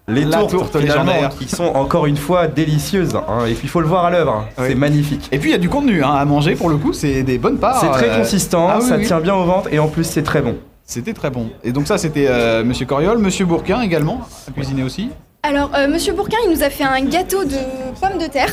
Les 0.07 0.23
la 0.23 0.37
tourtes, 0.39 0.51
tourte 0.51 0.77
finalement, 0.79 1.05
légendaire. 1.13 1.29
qui 1.37 1.47
sont 1.49 1.63
encore 1.65 2.05
une 2.05 2.17
fois 2.17 2.47
délicieuses. 2.47 3.15
hein, 3.15 3.45
et 3.47 3.53
puis 3.53 3.61
il 3.63 3.69
faut 3.69 3.81
le 3.81 3.87
voir 3.87 4.05
à 4.05 4.11
l'œuvre. 4.11 4.33
hein, 4.33 4.45
Oui. 4.59 4.65
C'est 4.69 4.75
magnifique. 4.75 5.27
Et 5.31 5.39
puis 5.39 5.49
il 5.49 5.51
y 5.51 5.55
a 5.55 5.59
du 5.59 5.69
contenu 5.69 6.03
hein, 6.03 6.11
à 6.13 6.23
manger 6.25 6.55
pour 6.55 6.69
le 6.69 6.77
coup, 6.77 6.93
c'est 6.93 7.23
des 7.23 7.37
bonnes 7.39 7.57
parts. 7.57 7.79
C'est 7.81 7.89
très 7.91 8.09
euh, 8.09 8.19
consistant, 8.19 8.67
ah 8.69 8.77
oui, 8.81 8.87
ça 8.87 8.97
oui. 8.97 9.05
tient 9.05 9.19
bien 9.19 9.33
au 9.35 9.45
ventre 9.45 9.69
et 9.73 9.79
en 9.79 9.87
plus 9.87 10.03
c'est 10.03 10.21
très 10.23 10.41
bon. 10.41 10.55
C'était 10.83 11.13
très 11.13 11.31
bon. 11.31 11.49
Et 11.63 11.71
donc 11.71 11.87
ça 11.87 11.97
c'était 11.97 12.27
euh, 12.29 12.63
Monsieur 12.63 12.85
Coriol, 12.85 13.17
Monsieur 13.17 13.45
Bourquin 13.45 13.81
également, 13.81 14.21
à 14.47 14.51
cuisiner 14.51 14.83
aussi. 14.83 15.09
Alors, 15.41 15.71
euh, 15.75 15.87
Monsieur 15.87 16.13
Bourquin, 16.13 16.37
il 16.45 16.51
nous 16.51 16.63
a 16.63 16.69
fait 16.71 16.83
un 16.83 17.01
gâteau 17.01 17.43
de 17.43 17.57
pommes 18.01 18.17
de 18.19 18.25
terre. 18.27 18.49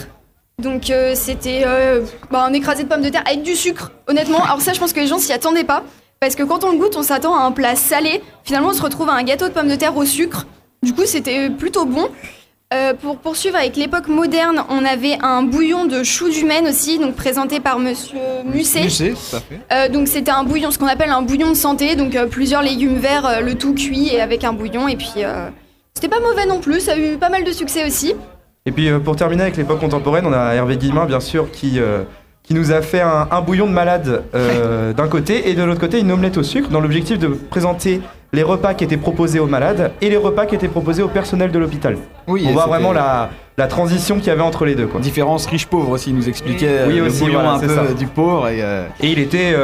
Donc, 0.63 0.91
euh, 0.91 1.13
c'était 1.15 1.63
euh, 1.67 2.03
bah, 2.31 2.45
un 2.47 2.53
écrasé 2.53 2.83
de 2.85 2.89
pommes 2.89 3.01
de 3.01 3.09
terre 3.09 3.23
avec 3.27 3.43
du 3.43 3.55
sucre, 3.55 3.93
honnêtement. 4.09 4.45
Alors, 4.45 4.61
ça, 4.61 4.75
je 4.75 4.79
pense 4.79 4.93
que 4.93 5.01
les 5.01 5.07
gens 5.07 5.17
s'y 5.19 5.33
attendaient 5.33 5.65
pas. 5.65 5.85
Parce 6.21 6.35
que 6.35 6.43
quand 6.43 6.65
on 6.65 6.71
le 6.73 6.77
goûte, 6.77 6.95
on 6.99 7.03
s'attend 7.03 7.35
à 7.35 7.45
un 7.45 7.51
plat 7.51 7.77
salé. 7.77 8.23
Finalement, 8.45 8.69
on 8.69 8.73
se 8.75 8.83
retrouve 8.83 9.09
à 9.09 9.15
un 9.15 9.23
gâteau 9.23 9.49
de 9.49 9.55
pommes 9.55 9.69
de 9.69 9.75
terre 9.75 9.97
au 9.97 10.05
sucre. 10.05 10.45
Du 10.83 10.93
coup, 10.95 11.03
c'était 11.07 11.49
plutôt 11.49 11.87
bon. 11.87 12.09
Euh, 12.75 12.95
pour 12.95 13.19
poursuivre 13.19 13.57
avec 13.57 13.77
l'époque 13.77 14.09
moderne, 14.09 14.65
on 14.69 14.85
avait 14.85 15.17
un 15.21 15.43
bouillon 15.43 15.85
de 15.85 16.03
choux 16.03 16.31
du 16.31 16.45
Maine 16.45 16.67
aussi, 16.67 16.99
donc 16.99 17.15
présenté 17.15 17.61
par 17.61 17.79
Monsieur 17.79 18.19
Musset. 18.47 18.85
Musset, 18.85 19.11
tout 19.11 19.37
à 19.37 19.41
fait. 19.41 19.61
Euh, 19.71 19.89
donc 19.89 20.09
c'était 20.09 20.31
un 20.31 20.43
bouillon, 20.43 20.71
ce 20.71 20.79
qu'on 20.79 20.87
appelle 20.87 21.11
un 21.11 21.23
bouillon 21.23 21.51
de 21.51 21.55
santé, 21.55 21.95
donc 21.97 22.17
euh, 22.17 22.27
plusieurs 22.27 22.63
légumes 22.63 22.97
verts, 22.97 23.43
le 23.43 23.55
tout 23.55 23.75
cuit 23.75 24.09
et 24.09 24.21
avec 24.23 24.43
un 24.43 24.55
bouillon. 24.55 24.89
Et 24.89 24.97
puis 24.97 25.13
c'était 25.95 26.09
pas 26.09 26.21
mauvais 26.21 26.47
non 26.47 26.61
plus, 26.61 26.81
ça 26.81 26.95
a 26.95 26.97
eu 26.97 27.19
pas 27.19 27.29
mal 27.29 27.45
de 27.45 27.53
succès 27.53 27.87
aussi. 27.87 28.15
Et 28.65 28.73
puis 28.73 28.89
pour 29.05 29.17
terminer 29.17 29.43
avec 29.43 29.57
l'époque 29.59 29.81
contemporaine, 29.81 30.27
on 30.27 30.33
a 30.33 30.55
Hervé 30.55 30.79
Guillemin 30.79 31.05
bien 31.05 31.21
sûr 31.21 31.51
qui, 31.51 31.79
qui 32.43 32.55
nous 32.55 32.73
a 32.73 32.83
fait 32.83 33.01
un, 33.01 33.29
un 33.31 33.41
bouillon 33.41 33.67
de 33.67 33.73
malade 33.73 34.25
euh, 34.35 34.93
d'un 34.93 35.09
côté 35.09 35.49
et 35.51 35.55
de 35.55 35.63
l'autre 35.63 35.81
côté 35.81 36.01
une 36.01 36.11
omelette 36.11 36.39
au 36.39 36.43
sucre 36.43 36.69
dans 36.71 36.81
l'objectif 36.81 37.19
de 37.19 37.29
présenter 37.29 38.01
les 38.33 38.43
repas 38.43 38.75
qui 38.75 38.83
étaient 38.85 38.97
proposés 38.97 39.39
aux 39.39 39.47
malades 39.47 39.93
et 40.01 40.09
les 40.11 40.17
repas 40.17 40.47
qui 40.47 40.55
étaient 40.55 40.69
proposés 40.69 41.03
au 41.03 41.09
personnel 41.09 41.51
de 41.53 41.59
l'hôpital. 41.59 41.97
Oui, 42.27 42.45
On 42.49 42.53
voit 42.53 42.67
vraiment 42.67 42.93
la, 42.93 43.31
la 43.59 43.67
transition 43.67 44.17
qu'il 44.17 44.27
y 44.29 44.31
avait 44.31 44.41
entre 44.41 44.65
les 44.65 44.75
deux. 44.75 44.87
Quoi. 44.87 45.01
Différence 45.01 45.47
riche-pauvre 45.47 45.91
aussi, 45.91 46.11
il 46.11 46.17
nous 46.17 46.29
expliquait 46.29 46.81
Oui, 46.89 46.99
euh, 46.99 47.07
aussi, 47.07 47.21
le 47.21 47.27
bouillon 47.27 47.41
voilà, 47.43 47.53
un 47.53 47.61
peu 47.61 47.69
ça. 47.69 47.81
euh, 47.83 47.95
du 47.95 48.07
pauvre 48.07 48.49
et... 48.49 48.63
euh, 48.63 48.87
Et 49.01 49.11
il 49.13 49.19
était... 49.19 49.55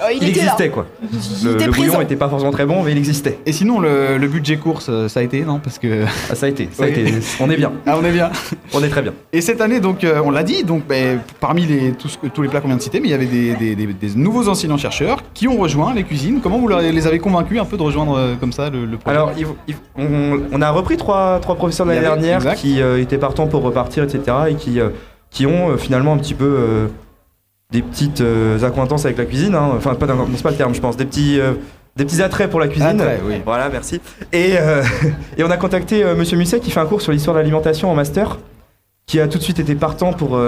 euh, 0.00 0.06
il, 0.12 0.26
était 0.28 0.38
là. 0.40 0.44
existait 0.46 0.68
quoi. 0.70 0.86
Il 1.02 1.46
Le, 1.48 1.54
était 1.54 1.66
le 1.66 1.72
bouillon 1.72 1.98
n'était 1.98 2.16
pas 2.16 2.28
forcément 2.28 2.50
très 2.50 2.64
bon 2.66 2.82
mais 2.82 2.92
il 2.92 2.98
existait. 2.98 3.38
Et 3.46 3.52
sinon 3.52 3.78
le, 3.78 4.16
le 4.18 4.26
budget 4.28 4.56
course, 4.56 4.86
euh, 4.88 5.06
ça 5.08 5.20
a 5.20 5.22
été, 5.22 5.42
non? 5.42 5.58
Parce 5.62 5.78
que... 5.78 6.04
Ah, 6.30 6.34
ça 6.34 6.46
a 6.46 6.48
été, 6.48 6.68
ça 6.72 6.84
a 6.84 6.88
été. 6.88 7.12
On 7.40 7.50
est 7.50 7.56
bien, 7.56 7.72
Ah 7.86 7.96
on 8.00 8.04
est 8.04 8.10
bien. 8.10 8.30
on 8.72 8.82
est 8.82 8.88
très 8.88 9.02
bien. 9.02 9.12
Et 9.32 9.40
cette 9.40 9.60
année, 9.60 9.80
donc, 9.80 10.02
euh, 10.02 10.20
on 10.24 10.30
l'a 10.30 10.42
dit, 10.42 10.64
donc, 10.64 10.86
ben, 10.88 11.20
parmi 11.40 11.66
les, 11.66 11.92
tout 11.92 12.08
ce 12.08 12.16
que- 12.18 12.26
tous 12.26 12.42
les 12.42 12.48
plats 12.48 12.60
qu'on 12.60 12.68
vient 12.68 12.76
de 12.78 12.82
citer, 12.82 13.00
mais 13.00 13.08
il 13.08 13.10
y 13.10 13.14
avait 13.14 13.26
des, 13.26 13.54
des- 13.54 13.74
des- 13.76 13.86
des 13.92 14.14
nouveaux 14.16 14.48
enseignants-chercheurs 14.48 15.22
qui 15.34 15.46
ont 15.46 15.58
rejoint 15.58 15.92
les 15.94 16.04
cuisines. 16.04 16.40
Comment 16.42 16.58
vous 16.58 16.68
les 16.68 17.06
avez 17.06 17.18
convaincus 17.18 17.60
un 17.60 17.64
peu 17.66 17.76
de 17.76 17.82
rejoindre 17.82 18.16
euh, 18.16 18.34
comme 18.40 18.52
ça 18.52 18.70
le, 18.70 18.86
le 18.86 18.96
projet? 18.96 19.16
Alors, 19.16 19.32
il 19.36 19.46
il 19.68 19.74
on, 19.96 20.40
on 20.52 20.62
a 20.62 20.70
repris 20.70 20.96
trois, 20.96 21.38
trois 21.40 21.54
professeurs 21.56 21.86
l'année 21.86 22.00
dernière 22.00 22.36
exact. 22.38 22.56
qui 22.58 22.80
euh, 22.80 23.00
étaient 23.00 23.18
partants 23.18 23.46
pour 23.46 23.62
repartir, 23.62 24.04
etc. 24.04 24.20
et 24.50 24.54
qui, 24.54 24.80
euh, 24.80 24.88
qui 25.30 25.46
ont 25.46 25.70
euh, 25.70 25.76
finalement 25.76 26.12
un 26.14 26.18
petit 26.18 26.34
peu 26.34 26.44
euh, 26.46 26.86
des 27.72 27.82
petites 27.82 28.20
euh, 28.20 28.62
accointances 28.62 29.04
avec 29.06 29.16
la 29.18 29.24
cuisine. 29.24 29.54
hein. 29.54 29.70
Enfin, 29.76 29.94
pas 29.94 30.06
c'est 30.34 30.42
pas 30.42 30.50
le 30.50 30.56
terme, 30.56 30.74
je 30.74 30.80
pense. 30.80 30.96
Des 30.96 31.06
petits, 31.06 31.40
euh, 31.40 31.54
des 31.96 32.04
petits 32.04 32.22
attraits 32.22 32.50
pour 32.50 32.60
la 32.60 32.68
cuisine. 32.68 33.02
Oui. 33.26 33.36
Voilà, 33.44 33.68
merci. 33.70 34.00
Et, 34.32 34.52
euh, 34.58 34.82
et 35.38 35.42
on 35.42 35.50
a 35.50 35.56
contacté 35.56 36.04
Monsieur 36.16 36.36
Musset 36.36 36.60
qui 36.60 36.70
fait 36.70 36.80
un 36.80 36.86
cours 36.86 37.00
sur 37.00 37.12
l'histoire 37.12 37.34
de 37.34 37.40
l'alimentation 37.40 37.90
en 37.90 37.94
master, 37.94 38.38
qui 39.06 39.20
a 39.20 39.26
tout 39.26 39.38
de 39.38 39.42
suite 39.42 39.58
été 39.58 39.74
partant 39.74 40.12
pour, 40.12 40.38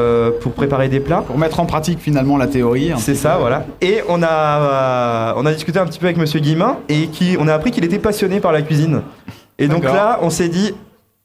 pour 0.40 0.52
préparer 0.52 0.88
des 0.88 1.00
plats. 1.00 1.22
Pour 1.26 1.38
mettre 1.38 1.60
en 1.60 1.66
pratique 1.66 1.98
finalement 1.98 2.36
la 2.36 2.46
théorie. 2.46 2.92
un 2.92 2.98
C'est 2.98 3.14
ça, 3.14 3.34
peu. 3.34 3.40
voilà. 3.40 3.66
Et 3.80 4.02
on 4.08 4.22
a, 4.22 5.34
on 5.36 5.44
a 5.46 5.52
discuté 5.52 5.78
un 5.78 5.86
petit 5.86 5.98
peu 5.98 6.06
avec 6.06 6.18
Monsieur 6.18 6.40
Guillemin 6.40 6.76
et 6.88 7.08
qui, 7.08 7.36
on 7.40 7.48
a 7.48 7.54
appris 7.54 7.70
qu'il 7.72 7.84
était 7.84 7.98
passionné 7.98 8.38
par 8.40 8.52
la 8.52 8.62
cuisine. 8.62 9.00
Et 9.58 9.66
donc 9.66 9.82
là, 9.84 10.18
on 10.22 10.30
s'est 10.30 10.48
dit, 10.48 10.72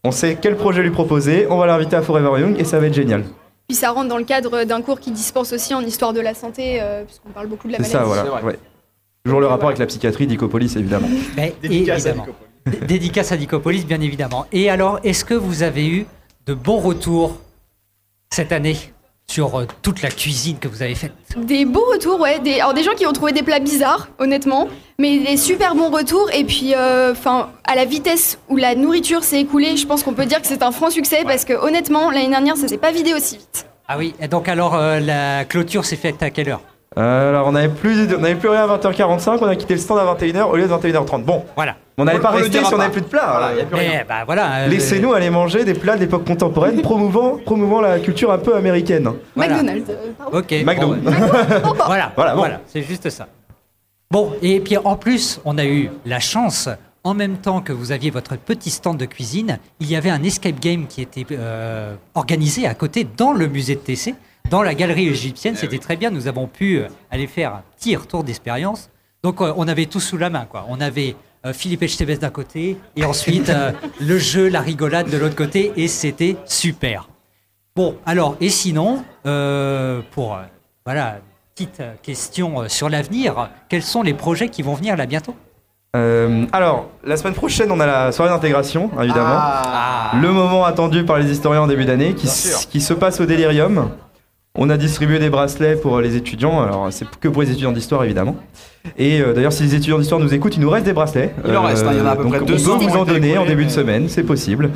on 0.04 0.12
sait 0.12 0.38
quel 0.42 0.56
projet 0.56 0.82
lui 0.82 0.92
proposer, 0.92 1.46
on 1.50 1.58
va 1.58 1.68
l'inviter 1.68 1.96
à 1.98 2.02
Forever 2.02 2.40
Young 2.40 2.56
et 2.58 2.64
ça 2.64 2.80
va 2.80 2.88
être 2.88 2.94
génial. 2.94 3.24
Puis 3.70 3.76
ça 3.76 3.92
rentre 3.92 4.08
dans 4.10 4.18
le 4.18 4.24
cadre 4.24 4.64
d'un 4.64 4.82
cours 4.82 5.00
qui 5.00 5.12
dispense 5.12 5.54
aussi 5.54 5.76
en 5.76 5.82
histoire 5.82 6.12
de 6.12 6.20
la 6.20 6.34
santé, 6.34 6.82
euh, 6.82 7.04
puisqu'on 7.06 7.30
parle 7.30 7.46
beaucoup 7.46 7.68
de 7.68 7.74
la 7.74 7.78
C'est 7.84 7.94
maladie. 7.94 8.00
ça, 8.00 8.04
voilà. 8.04 8.24
c'est 8.24 8.30
vrai. 8.30 8.42
ouais. 8.44 8.60
Toujours 9.24 9.40
le 9.42 9.46
rapport 9.46 9.68
avec 9.68 9.78
la 9.78 9.86
psychiatrie 9.86 10.26
d'Icopolis, 10.26 10.76
évidemment. 10.76 11.08
Mais 11.38 11.54
Dédicace 11.62 12.08
à 12.08 12.10
évidemment. 12.10 12.28
D- 12.66 12.80
Dédicace 12.88 13.32
à 13.32 13.38
Nicopolis, 13.38 13.86
bien 13.86 14.02
évidemment. 14.02 14.48
Et 14.52 14.72
alors, 14.72 15.00
est-ce 15.04 15.24
que 15.24 15.36
vous 15.36 15.62
avez 15.62 15.88
eu 15.88 16.08
de 16.48 16.56
bons 16.56 16.80
retours 16.80 17.38
cette 18.32 18.52
année? 18.52 18.76
Sur 19.30 19.60
euh, 19.60 19.66
toute 19.82 20.02
la 20.02 20.10
cuisine 20.10 20.58
que 20.60 20.68
vous 20.68 20.82
avez 20.82 20.96
faite 20.96 21.14
Des 21.38 21.66
beaux 21.66 21.86
retours, 21.92 22.20
ouais. 22.20 22.40
Des, 22.40 22.60
alors 22.60 22.74
des 22.74 22.84
gens 22.84 22.94
qui 22.96 23.06
ont 23.06 23.14
trouvé 23.14 23.32
des 23.32 23.44
plats 23.44 23.60
bizarres, 23.60 24.10
honnêtement, 24.18 24.68
mais 24.98 25.20
des 25.20 25.38
super 25.38 25.76
bons 25.76 25.90
retours. 25.92 26.30
Et 26.34 26.44
puis, 26.44 26.74
euh, 26.76 27.12
enfin, 27.12 27.50
à 27.66 27.76
la 27.76 27.86
vitesse 27.86 28.40
où 28.50 28.58
la 28.58 28.76
nourriture 28.76 29.24
s'est 29.24 29.40
écoulée, 29.40 29.78
je 29.78 29.86
pense 29.86 30.04
qu'on 30.04 30.14
peut 30.14 30.26
dire 30.26 30.42
que 30.42 30.48
c'est 30.48 30.64
un 30.64 30.72
franc 30.72 30.90
succès 30.90 31.24
parce 31.26 31.46
que 31.46 31.54
honnêtement, 31.54 32.12
l'année 32.12 32.30
dernière, 32.30 32.58
ça 32.58 32.68
s'est 32.68 32.78
pas 32.78 32.92
vidé 32.92 33.14
aussi 33.14 33.38
vite. 33.38 33.68
Ah 33.88 33.98
oui, 33.98 34.14
et 34.20 34.28
donc 34.28 34.48
alors 34.48 34.76
euh, 34.76 35.00
la 35.00 35.46
clôture 35.46 35.86
s'est 35.86 35.96
faite 35.96 36.22
à 36.22 36.30
quelle 36.30 36.50
heure? 36.50 36.62
Euh, 36.98 37.30
alors, 37.30 37.48
on 37.48 37.52
n'avait 37.52 37.70
plus, 37.70 38.08
on 38.16 38.24
avait 38.24 38.36
plus 38.36 38.50
rien 38.50 38.68
à 38.68 38.78
20h45, 38.78 39.38
on 39.42 39.46
a 39.48 39.56
quitté 39.56 39.76
le 39.76 39.80
stand 39.80 40.00
à 40.00 40.16
21h 40.16 40.44
au 40.50 40.56
lieu 40.56 40.68
de 40.68 40.74
21h30. 40.74 41.24
Bon, 41.24 41.44
Voilà. 41.56 41.76
On 42.00 42.06
n'allait 42.06 42.20
pas 42.20 42.32
rester 42.32 42.64
si 42.64 42.74
on 42.74 42.78
n'avait 42.78 42.92
plus 42.92 43.02
de 43.02 43.08
plats. 43.08 43.28
Voilà. 43.52 43.64
Mais 43.74 44.06
bah 44.08 44.24
voilà. 44.26 44.56
euh, 44.56 44.68
Laissez-nous 44.68 45.14
aller 45.14 45.30
manger 45.30 45.66
des 45.66 45.74
plats 45.74 45.96
de 45.96 46.00
l'époque 46.02 46.26
contemporaine, 46.26 46.82
promouvant, 46.84 47.38
promouvant 47.38 47.82
la 47.82 48.00
culture 48.00 48.32
un 48.32 48.38
peu 48.40 48.56
américaine. 48.56 49.10
Voilà. 49.36 49.58
McDonald's. 49.58 49.92
pardon. 50.18 50.38
Ok. 50.38 50.52
McDo. 50.66 50.88
bon, 50.88 50.96
ouais. 51.06 51.14
voilà, 51.86 52.12
Voilà, 52.16 52.32
bon. 52.34 52.38
voilà, 52.40 52.62
c'est 52.68 52.82
juste 52.84 53.10
ça. 53.10 53.28
Bon, 54.12 54.34
et 54.42 54.60
puis 54.60 54.78
en 54.78 54.96
plus, 54.96 55.40
on 55.46 55.58
a 55.58 55.66
eu 55.66 55.92
la 56.06 56.20
chance, 56.20 56.68
en 57.04 57.14
même 57.14 57.38
temps 57.38 57.62
que 57.62 57.72
vous 57.74 57.92
aviez 57.92 58.10
votre 58.10 58.38
petit 58.38 58.72
stand 58.72 58.98
de 58.98 59.06
cuisine, 59.06 59.60
il 59.80 59.88
y 59.90 59.96
avait 59.96 60.10
un 60.10 60.24
escape 60.24 60.60
game 60.60 60.88
qui 60.88 61.02
était 61.02 61.26
euh, 61.32 61.94
organisé 62.16 62.66
à 62.66 62.74
côté 62.74 63.06
dans 63.18 63.34
le 63.34 63.48
musée 63.48 63.76
de 63.76 63.82
TC, 63.82 64.16
dans 64.50 64.64
la 64.64 64.74
galerie 64.74 65.08
égyptienne. 65.10 65.56
C'était 65.56 65.78
très 65.78 65.96
bien. 65.96 66.10
Nous 66.10 66.28
avons 66.28 66.48
pu 66.48 66.78
euh, 66.80 66.88
aller 67.12 67.28
faire 67.28 67.54
un 67.54 67.64
petit 67.78 67.96
retour 67.96 68.24
d'expérience. 68.24 68.90
Donc 69.22 69.42
on 69.42 69.68
avait 69.68 69.86
tout 69.86 70.00
sous 70.00 70.18
la 70.18 70.30
main, 70.30 70.46
quoi. 70.50 70.66
On 70.70 70.80
avait 70.82 71.14
euh, 71.46 71.54
Philippe 71.54 71.84
Etchebest 71.84 72.22
d'un 72.22 72.30
côté, 72.30 72.78
et 72.96 73.06
ensuite 73.06 73.50
euh, 73.50 73.72
le 74.02 74.18
jeu, 74.18 74.48
la 74.48 74.62
rigolade 74.62 75.10
de 75.10 75.18
l'autre 75.18 75.36
côté, 75.36 75.72
et 75.78 75.88
c'était 75.88 76.36
super. 76.46 77.10
Bon, 77.76 77.96
alors, 78.06 78.36
et 78.42 78.50
sinon, 78.50 79.04
euh, 79.26 80.02
pour, 80.12 80.36
euh, 80.36 80.42
voilà, 80.86 81.20
petite 81.56 81.82
question 82.02 82.62
euh, 82.62 82.68
sur 82.68 82.90
l'avenir, 82.90 83.50
quels 83.70 83.84
sont 83.84 84.02
les 84.02 84.14
projets 84.14 84.50
qui 84.50 84.62
vont 84.62 84.74
venir 84.74 84.98
là 84.98 85.06
bientôt? 85.06 85.36
Euh, 85.96 86.46
alors, 86.52 86.90
la 87.04 87.18
semaine 87.18 87.34
prochaine, 87.34 87.72
on 87.72 87.80
a 87.80 87.86
la 87.86 88.12
soirée 88.12 88.32
d'intégration, 88.32 88.92
évidemment. 89.02 89.38
Ah. 89.38 90.12
Le 90.22 90.32
moment 90.32 90.66
attendu 90.66 91.04
par 91.04 91.18
les 91.18 91.32
historiens 91.32 91.62
en 91.62 91.68
début 91.68 91.86
d'année, 91.86 92.14
qui 92.14 92.28
se 92.82 92.94
passe 92.94 93.20
au 93.20 93.26
Délirium. 93.26 93.90
On 94.56 94.70
a 94.70 94.78
distribué 94.78 95.20
des 95.20 95.30
bracelets 95.30 95.76
pour 95.76 96.02
les 96.02 96.16
étudiants, 96.16 96.62
alors 96.62 96.88
c'est 96.92 97.06
que 97.20 97.28
pour 97.28 97.44
les 97.44 97.52
étudiants 97.52 97.72
d'histoire 97.72 98.04
évidemment. 98.04 98.36
Et 98.98 99.22
euh, 99.22 99.34
d'ailleurs, 99.34 99.54
si 99.54 99.64
les 99.64 99.76
étudiants 99.76 100.00
d'histoire 100.00 100.20
nous 100.20 100.34
écoutent, 100.34 100.56
il 100.56 100.62
nous 100.62 100.70
reste 100.70 100.86
des 100.86 100.94
bracelets. 100.94 101.34
Euh, 101.46 101.50
Il 101.50 101.56
en 101.58 101.64
reste, 101.64 101.86
hein, 101.86 101.92
il 101.94 102.00
y 102.00 102.02
en 102.02 102.06
a 102.08 102.12
à 102.12 102.16
peu 102.16 102.24
donc 102.24 102.32
près 102.34 102.42
On 102.42 102.46
200 102.46 102.74
peut 102.74 102.80
qui 102.80 102.88
vous 102.92 102.98
en 102.98 103.06
donner 103.06 103.38
en 103.38 103.46
début 103.46 103.66
de 103.66 103.70
semaine, 103.72 104.10
c'est 104.10 104.24
possible. 104.24 104.72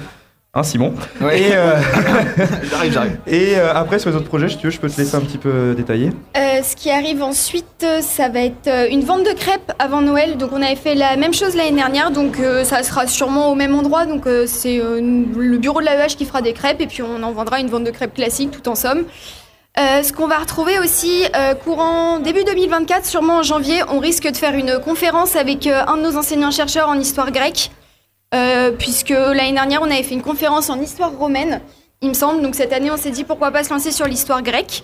Hein, 0.55 0.61
Simon 0.61 0.93
Ouais. 1.19 1.41
Et, 1.41 1.55
euh, 1.55 1.77
J'arrive, 2.69 2.93
j'arrive. 2.93 3.17
et 3.25 3.55
euh, 3.57 3.73
après, 3.73 3.97
sur 3.97 4.11
les 4.11 4.15
autres 4.15 4.27
projets, 4.27 4.49
si 4.49 4.57
tu 4.57 4.67
veux, 4.67 4.71
je 4.71 4.79
peux 4.79 4.87
te 4.87 5.01
laisser 5.01 5.15
un 5.15 5.21
petit 5.21 5.39
peu 5.39 5.73
détailler. 5.75 6.11
Euh, 6.37 6.61
ce 6.61 6.75
qui 6.75 6.91
arrive 6.91 7.23
ensuite, 7.23 7.65
euh, 7.83 8.01
ça 8.01 8.29
va 8.29 8.41
être 8.41 8.67
euh, 8.67 8.85
une 8.91 9.01
vente 9.03 9.23
de 9.25 9.33
crêpes 9.33 9.71
avant 9.79 10.01
Noël. 10.01 10.37
Donc 10.37 10.51
on 10.53 10.61
avait 10.61 10.75
fait 10.75 10.93
la 10.93 11.15
même 11.17 11.33
chose 11.33 11.55
l'année 11.55 11.71
dernière, 11.75 12.11
donc 12.11 12.39
euh, 12.39 12.63
ça 12.63 12.83
sera 12.83 13.07
sûrement 13.07 13.51
au 13.51 13.55
même 13.55 13.73
endroit. 13.73 14.05
Donc 14.05 14.27
euh, 14.27 14.43
c'est 14.45 14.79
euh, 14.79 15.01
le 15.35 15.57
bureau 15.57 15.79
de 15.81 15.85
l'AEH 15.85 16.15
qui 16.15 16.25
fera 16.25 16.43
des 16.43 16.53
crêpes 16.53 16.81
et 16.81 16.85
puis 16.87 17.01
on 17.01 17.23
en 17.23 17.31
vendra 17.31 17.59
une 17.59 17.69
vente 17.69 17.85
de 17.85 17.91
crêpes 17.91 18.13
classique 18.13 18.51
tout 18.51 18.69
en 18.69 18.75
somme. 18.75 19.05
Euh, 19.79 20.03
ce 20.03 20.13
qu'on 20.13 20.27
va 20.27 20.37
retrouver 20.37 20.77
aussi 20.77 21.23
euh, 21.35 21.55
courant 21.55 22.19
début 22.19 22.43
2024, 22.43 23.05
sûrement 23.07 23.37
en 23.37 23.43
janvier, 23.43 23.81
on 23.89 23.97
risque 23.97 24.29
de 24.29 24.37
faire 24.37 24.53
une 24.53 24.77
conférence 24.77 25.35
avec 25.35 25.65
euh, 25.65 25.81
un 25.87 25.97
de 25.97 26.03
nos 26.03 26.15
enseignants-chercheurs 26.15 26.87
en 26.89 26.99
histoire 26.99 27.31
grecque, 27.31 27.71
euh, 28.35 28.71
puisque 28.71 29.09
l'année 29.09 29.53
dernière 29.53 29.81
on 29.81 29.85
avait 29.89 30.03
fait 30.03 30.13
une 30.13 30.21
conférence 30.21 30.69
en 30.69 30.79
histoire 30.79 31.11
romaine, 31.17 31.59
il 32.01 32.09
me 32.09 32.13
semble. 32.13 32.43
Donc 32.43 32.53
cette 32.53 32.71
année 32.71 32.91
on 32.91 32.97
s'est 32.97 33.09
dit 33.09 33.23
pourquoi 33.23 33.49
pas 33.49 33.63
se 33.63 33.71
lancer 33.71 33.91
sur 33.91 34.05
l'histoire 34.05 34.43
grecque. 34.43 34.83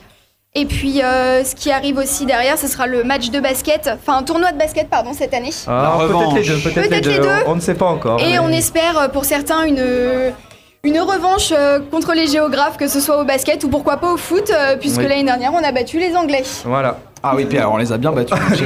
Et 0.56 0.66
puis, 0.66 1.04
euh, 1.04 1.44
ce 1.44 1.54
qui 1.54 1.72
arrive 1.72 2.00
aussi 2.00 2.26
derrière, 2.26 2.58
ce 2.58 2.68
sera 2.68 2.88
le 2.88 3.04
match 3.04 3.30
de 3.30 3.40
basket, 3.40 3.88
enfin 3.94 4.18
un 4.18 4.24
tournoi 4.24 4.52
de 4.52 4.58
basket, 4.58 4.90
pardon, 4.90 5.12
cette 5.14 5.36
année. 5.36 5.52
Ah, 5.68 6.00
peut-être 6.08 6.34
les 6.34 6.42
deux, 6.44 6.58
peut-être 6.58 6.76
les 6.82 6.90
Peut-être 6.90 7.04
deux. 7.04 7.12
les 7.12 7.20
deux. 7.20 7.44
On, 7.46 7.54
ne 7.56 7.62
sait 7.62 7.76
pas 7.76 7.86
encore. 7.86 8.20
Et 8.20 8.32
mais- 8.32 8.40
on 8.40 8.50
espère 8.50 9.12
pour 9.12 9.26
certains 9.26 9.62
une, 9.66 10.34
une 10.84 11.00
revanche 11.00 11.52
euh, 11.52 11.80
contre 11.92 12.14
les 12.14 12.28
géographes, 12.28 12.78
que 12.78 12.88
ce 12.88 13.00
soit 13.02 13.20
au 13.20 13.26
basket 13.26 13.64
ou 13.66 13.70
pourquoi 13.70 13.98
pas 13.98 14.14
au 14.14 14.18
foot, 14.18 14.50
euh, 14.50 14.78
puisque 14.78 15.00
Oui. 15.00 15.08
l'année 15.08 15.24
dernière 15.24 15.54
on 15.54 15.64
a 15.64 15.72
battu 15.72 16.00
les 16.00 16.16
Anglais. 16.16 16.44
Voilà. 16.64 16.98
Ah 17.22 17.34
oui, 17.36 17.46
puis 17.46 17.58
alors 17.58 17.74
on 17.74 17.78
les 17.78 17.92
a 17.92 17.98
bien 17.98 18.12
battus. 18.12 18.38
Plus, 18.48 18.60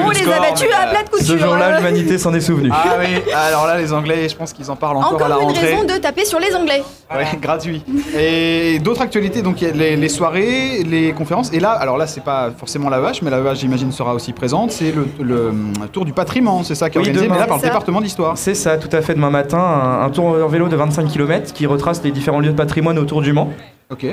On 0.00 0.08
le 0.08 0.14
les 0.14 0.20
score, 0.20 0.34
a 0.34 0.40
battus 0.40 0.68
à 0.72 0.86
euh, 0.86 0.90
plat 0.90 1.02
de 1.02 1.08
couture. 1.08 1.26
Ce 1.26 1.36
jour-là, 1.38 1.66
euh. 1.66 1.76
l'humanité 1.78 2.16
s'en 2.18 2.32
est 2.32 2.40
souvenue. 2.40 2.70
Ah 2.72 2.96
oui, 3.00 3.20
alors 3.34 3.66
là, 3.66 3.76
les 3.76 3.92
Anglais, 3.92 4.28
je 4.28 4.36
pense 4.36 4.52
qu'ils 4.52 4.70
en 4.70 4.76
parlent 4.76 4.98
encore, 4.98 5.22
à 5.22 5.28
la 5.28 5.36
Encore 5.36 5.50
une 5.50 5.56
rentrée. 5.56 5.72
raison 5.74 5.84
de 5.84 5.98
taper 6.00 6.24
sur 6.24 6.38
les 6.38 6.54
Anglais. 6.54 6.82
Ouais, 7.12 7.24
gratuit. 7.42 7.82
Et 8.16 8.78
d'autres 8.78 9.02
actualités, 9.02 9.42
donc 9.42 9.60
les, 9.60 9.96
les 9.96 10.08
soirées, 10.08 10.82
les 10.84 11.12
conférences. 11.12 11.52
Et 11.52 11.60
là, 11.60 11.70
alors 11.72 11.96
là, 11.98 12.06
c'est 12.06 12.22
pas 12.22 12.50
forcément 12.56 12.88
la 12.88 13.00
vache, 13.00 13.22
mais 13.22 13.30
la 13.30 13.40
vache, 13.40 13.58
j'imagine, 13.58 13.90
sera 13.90 14.14
aussi 14.14 14.32
présente. 14.32 14.70
C'est 14.70 14.92
le, 14.92 15.06
le, 15.20 15.48
hum, 15.48 15.72
tour 15.92 16.04
du 16.04 16.12
patrimoine, 16.12 16.62
c'est 16.64 16.74
ça 16.74 16.90
qui 16.90 16.98
est 16.98 17.00
Oui, 17.00 17.06
organisé, 17.08 17.24
demain. 17.24 17.34
mais 17.34 17.40
là 17.40 17.46
par 17.46 17.56
le 17.58 17.62
département 17.62 18.00
d'histoire. 18.00 18.38
C'est 18.38 18.54
ça, 18.54 18.76
tout 18.76 18.94
à 18.96 19.00
fait, 19.02 19.14
demain 19.14 19.30
matin, 19.30 19.58
un, 19.58 20.02
un 20.04 20.10
tour 20.10 20.26
en 20.26 20.46
vélo 20.48 20.68
de 20.68 20.76
25 20.76 21.08
km 21.08 21.52
qui 21.52 21.66
retrace 21.66 22.00
les 22.04 22.10
différents 22.12 22.40
lieux 22.40 22.50
de 22.50 22.56
patrimoine 22.56 22.98
autour 22.98 23.22
du 23.22 23.32
Mans. 23.32 23.48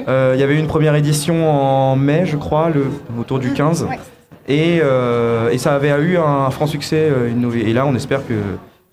Euh, 0.08 0.32
Il 0.36 0.40
y 0.40 0.44
avait 0.44 0.56
eu 0.56 0.60
une 0.60 0.68
première 0.68 0.96
édition 0.96 1.50
en 1.50 1.96
mai, 1.96 2.24
je 2.26 2.38
crois, 2.38 2.70
le, 2.70 2.86
autour 3.20 3.40
du 3.40 3.54
15. 3.54 3.84
Ouais. 3.90 4.00
Et, 4.48 4.80
euh, 4.84 5.50
et 5.50 5.58
ça 5.58 5.74
avait 5.76 5.90
eu 6.02 6.18
un 6.18 6.50
franc 6.52 6.68
succès. 6.68 7.10
euh, 7.12 7.30
Une 7.30 7.42
nouvelle- 7.42 7.68
et 7.68 7.74
là, 7.74 7.86
on 7.86 7.96
espère 7.96 8.26
qu'il 8.26 8.36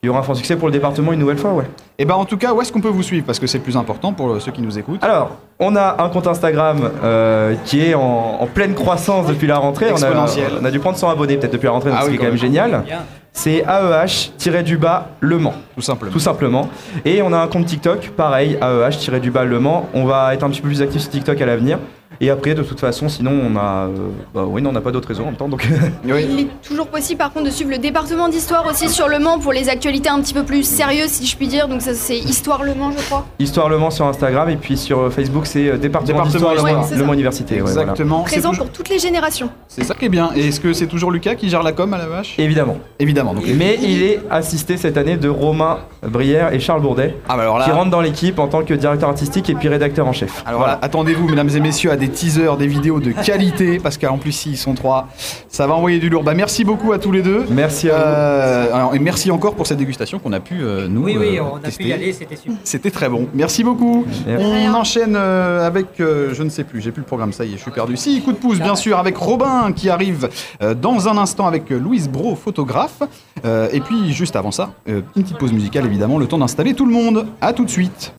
y 0.03 0.09
aura 0.09 0.21
un 0.21 0.23
franc 0.23 0.35
succès 0.35 0.57
pour 0.57 0.67
le 0.69 0.73
département 0.73 1.13
une 1.13 1.21
nouvelle 1.21 1.37
fois. 1.39 1.53
Ouais. 1.53 1.65
Et 1.99 2.05
ben 2.05 2.15
en 2.15 2.25
tout 2.25 2.37
cas, 2.39 2.53
où 2.53 2.61
est-ce 2.61 2.73
qu'on 2.73 2.81
peut 2.81 2.89
vous 2.89 3.03
suivre? 3.03 3.25
Parce 3.27 3.39
que 3.39 3.47
c'est 3.47 3.59
le 3.59 3.65
plus 3.65 3.77
important 3.77 4.13
pour 4.13 4.41
ceux 4.41 4.51
qui 4.51 4.63
nous 4.63 4.77
écoutent. 4.79 5.05
Alors, 5.05 5.37
on 5.61 5.77
a 5.77 6.03
un 6.03 6.09
compte 6.09 6.27
Instagram 6.27 6.91
euh, 7.05 7.55
qui 7.65 7.81
est 7.85 7.95
en, 7.95 8.39
en 8.41 8.47
pleine 8.47 8.75
croissance 8.75 9.27
depuis 9.27 9.47
la 9.47 9.59
rentrée. 9.59 9.87
On 9.93 10.03
a, 10.03 10.27
on 10.61 10.65
a 10.65 10.71
dû 10.71 10.79
prendre 10.81 10.97
100 10.97 11.11
abonnés 11.11 11.37
peut-être 11.37 11.53
depuis 11.53 11.67
la 11.67 11.73
rentrée, 11.73 11.91
donc 11.91 11.99
Ah 12.01 12.05
ce 12.05 12.09
qui 12.09 12.15
est 12.15 12.19
quand 12.19 12.25
quand 12.25 12.33
même 12.33 12.41
même. 12.41 12.41
génial. 12.43 12.83
Bien. 12.87 12.99
C'est 13.33 13.65
AEH-du-bas 13.67 15.11
Le 15.21 15.39
Mans. 15.39 15.55
Tout 15.75 15.81
simplement. 15.81 16.13
Tout 16.13 16.21
simplement. 16.21 16.71
Et 17.05 17.23
on 17.23 17.33
a 17.33 17.39
un 17.39 17.49
compte 17.49 17.67
TikTok, 17.67 18.11
pareil, 18.11 18.59
AEH-du-bas 18.61 19.45
Le 19.45 19.59
Mans. 19.59 19.89
On 19.95 20.05
va 20.05 20.35
être 20.35 20.43
un 20.45 20.51
petit 20.51 20.61
peu 20.61 20.69
plus 20.69 20.83
actif 20.83 21.01
sur 21.01 21.11
TikTok 21.11 21.41
à 21.41 21.47
l'avenir. 21.47 21.79
Et 22.23 22.31
après, 22.31 22.55
de 22.55 22.63
toute 22.63 22.79
façon, 22.81 23.09
sinon, 23.09 23.33
on 23.33 23.57
a. 23.57 23.89
euh, 23.89 23.89
bah 24.33 24.45
oui, 24.47 24.63
non, 24.63 24.71
on 24.71 24.73
n'a 24.73 24.81
pas 24.81 24.93
d'autres 24.93 25.09
réseaux 25.09 25.23
en 25.25 25.27
même 25.27 25.35
temps. 25.37 25.49
Donc, 25.49 25.67
Oui. 26.05 26.27
Il 26.31 26.41
est 26.41 26.49
toujours 26.67 26.87
possible 26.87 27.19
par 27.19 27.33
contre 27.33 27.47
de 27.47 27.51
suivre 27.51 27.71
le 27.71 27.79
département 27.79 28.29
d'histoire 28.29 28.65
aussi 28.67 28.89
sur 28.89 29.09
Le 29.09 29.19
Mans 29.19 29.39
pour 29.41 29.53
les 29.53 29.69
actualités 29.69 30.09
un 30.09 30.21
petit 30.21 30.33
peu 30.33 30.45
plus 30.45 30.63
sérieuses 30.63 31.11
si 31.11 31.27
je 31.27 31.37
puis 31.37 31.49
dire. 31.49 31.67
Donc 31.69 31.83
ça 31.83 31.95
c'est 31.95 32.17
Histoire 32.17 32.63
Le 32.63 32.75
Mans 32.75 32.93
je 32.97 33.03
crois. 33.05 33.27
Histoire 33.39 33.69
Le 33.69 33.77
Mans 33.79 33.91
sur 33.91 34.07
Instagram. 34.07 34.49
Et 34.51 34.57
puis 34.57 34.77
sur 34.77 35.13
Facebook, 35.13 35.47
c'est 35.47 35.69
euh, 35.69 35.77
Département 35.79 36.23
Département 36.25 36.53
d'Histoire 36.53 36.55
Le. 36.55 36.63
Mans 36.77 36.87
Le. 36.97 37.05
Mans 37.05 37.13
Université. 37.13 37.57
ouais, 37.57 37.61
voilà. 37.63 37.83
Exactement. 37.83 38.25
C'est 38.27 38.35
Présent 38.37 38.51
toujours- 38.51 38.67
pour 38.67 38.73
toutes 38.73 38.89
les 38.89 38.99
générations. 39.01 39.51
C'est 39.67 39.83
ça 39.85 39.95
qui 39.95 40.05
est 40.05 40.09
bien. 40.09 40.31
Et 40.37 40.47
est-ce 40.49 40.61
que 40.61 40.73
c'est 40.73 40.87
toujours 40.87 41.11
Lucas 41.11 41.35
qui 41.35 41.49
gère 41.49 41.63
la 41.65 41.73
com 41.73 41.93
à 41.93 41.99
la 41.99 42.07
vache? 42.07 42.35
Évidemment. 42.39 42.79
Évidemment. 43.01 43.35
Donc, 43.35 43.45
Mais 43.57 43.79
il 43.83 44.03
est 44.05 44.21
assisté 44.31 44.77
cette 44.77 44.97
année 44.97 45.17
de 45.17 45.29
Romain 45.29 45.79
Brière 46.07 46.53
et 46.53 46.61
Charles 46.61 46.83
Bourdet, 46.83 47.17
ah 47.29 47.37
bah 47.37 47.43
alors 47.43 47.59
là. 47.59 47.65
qui 47.65 47.71
rentrent 47.73 47.91
dans 47.91 48.01
l'équipe 48.01 48.39
en 48.39 48.47
tant 48.49 48.63
que 48.63 48.75
directeur 48.75 49.09
artistique 49.09 49.49
et 49.51 49.55
puis 49.55 49.69
rédacteur 49.69 50.07
en 50.07 50.13
chef. 50.13 50.43
Alors 50.47 50.63
là, 50.67 50.79
attendez-vous, 50.83 51.29
mesdames 51.29 51.49
et 51.55 51.61
messieurs, 51.61 51.91
à 51.91 51.97
des 51.97 52.12
teasers, 52.13 52.57
des 52.57 52.67
vidéos 52.67 53.01
de 53.01 53.11
qualité, 53.13 53.79
parce 53.79 53.99
qu'en 53.99 54.19
plus, 54.19 54.33
s'ils 54.33 54.57
sont 54.57 54.75
trois, 54.75 55.09
ça 55.49 55.67
va 55.67 55.75
envoyer 55.75 55.99
du 55.99 56.09
lourd. 56.09 56.23
Bah, 56.23 56.35
merci 56.35 56.65
beaucoup 56.65 56.93
à 56.93 56.99
tous 56.99 57.11
les 57.13 57.23
deux. 57.23 57.45
Merci 57.51 57.91
à 57.91 57.97
vous. 57.97 58.03
Euh, 58.05 58.75
alors, 58.75 58.95
et 58.95 58.99
merci 58.99 59.31
encore 59.31 59.55
pour 59.55 59.67
cette 59.67 59.79
dégustation 59.79 60.19
qu'on 60.19 60.33
a 60.33 60.41
pu, 60.41 60.61
euh, 60.63 60.87
nous, 60.89 61.03
Oui, 61.05 61.17
oui, 61.19 61.39
euh, 61.39 61.43
on 61.53 61.57
a 61.57 61.61
tester. 61.61 61.85
pu 61.85 61.91
y 61.91 61.93
aller, 61.93 62.13
c'était 62.13 62.37
super. 62.37 62.55
C'était 62.65 62.91
très 62.91 63.09
bon. 63.09 63.27
Merci 63.35 63.65
beaucoup. 63.65 64.05
Merci. 64.27 64.45
On 64.69 64.75
enchaîne 64.75 65.15
euh, 65.17 65.67
avec, 65.67 66.01
euh, 66.01 66.33
je 66.35 66.43
ne 66.43 66.49
sais 66.51 66.65
plus, 66.65 66.81
j'ai 66.81 66.93
plus 66.93 67.01
le 67.01 67.07
programme, 67.07 67.33
ça 67.33 67.45
y 67.45 67.55
est, 67.55 67.57
je 67.57 67.63
suis 67.63 67.71
perdu. 67.71 67.97
Si, 67.97 68.21
coup 68.23 68.33
de 68.33 68.37
pouce, 68.39 68.59
bien 68.61 68.77
sûr, 68.77 68.99
avec 68.99 69.17
Robin 69.17 69.73
qui 69.75 69.89
arrive 69.91 70.29
euh, 70.63 70.75
dans 70.75 71.09
un 71.09 71.17
instant 71.19 71.47
avec 71.47 71.71
Louise 71.71 72.09
Bro, 72.09 72.37
photographe. 72.37 73.03
Euh, 73.45 73.69
et 73.73 73.81
puis, 73.81 74.13
juste 74.13 74.37
avant 74.37 74.51
ça, 74.51 74.71
euh, 74.89 75.01
une 75.17 75.23
petite 75.23 75.39
pause 75.39 75.53
musicale, 75.53 75.87
évidemment, 75.87 76.19
le 76.19 76.27
temps 76.27 76.39
d'installer 76.39 76.75
tout 76.75 76.87
le 76.87 76.93
monde. 76.93 77.27
À 77.41 77.53
tout 77.53 77.65
de 77.65 77.71
suite. 77.71 78.13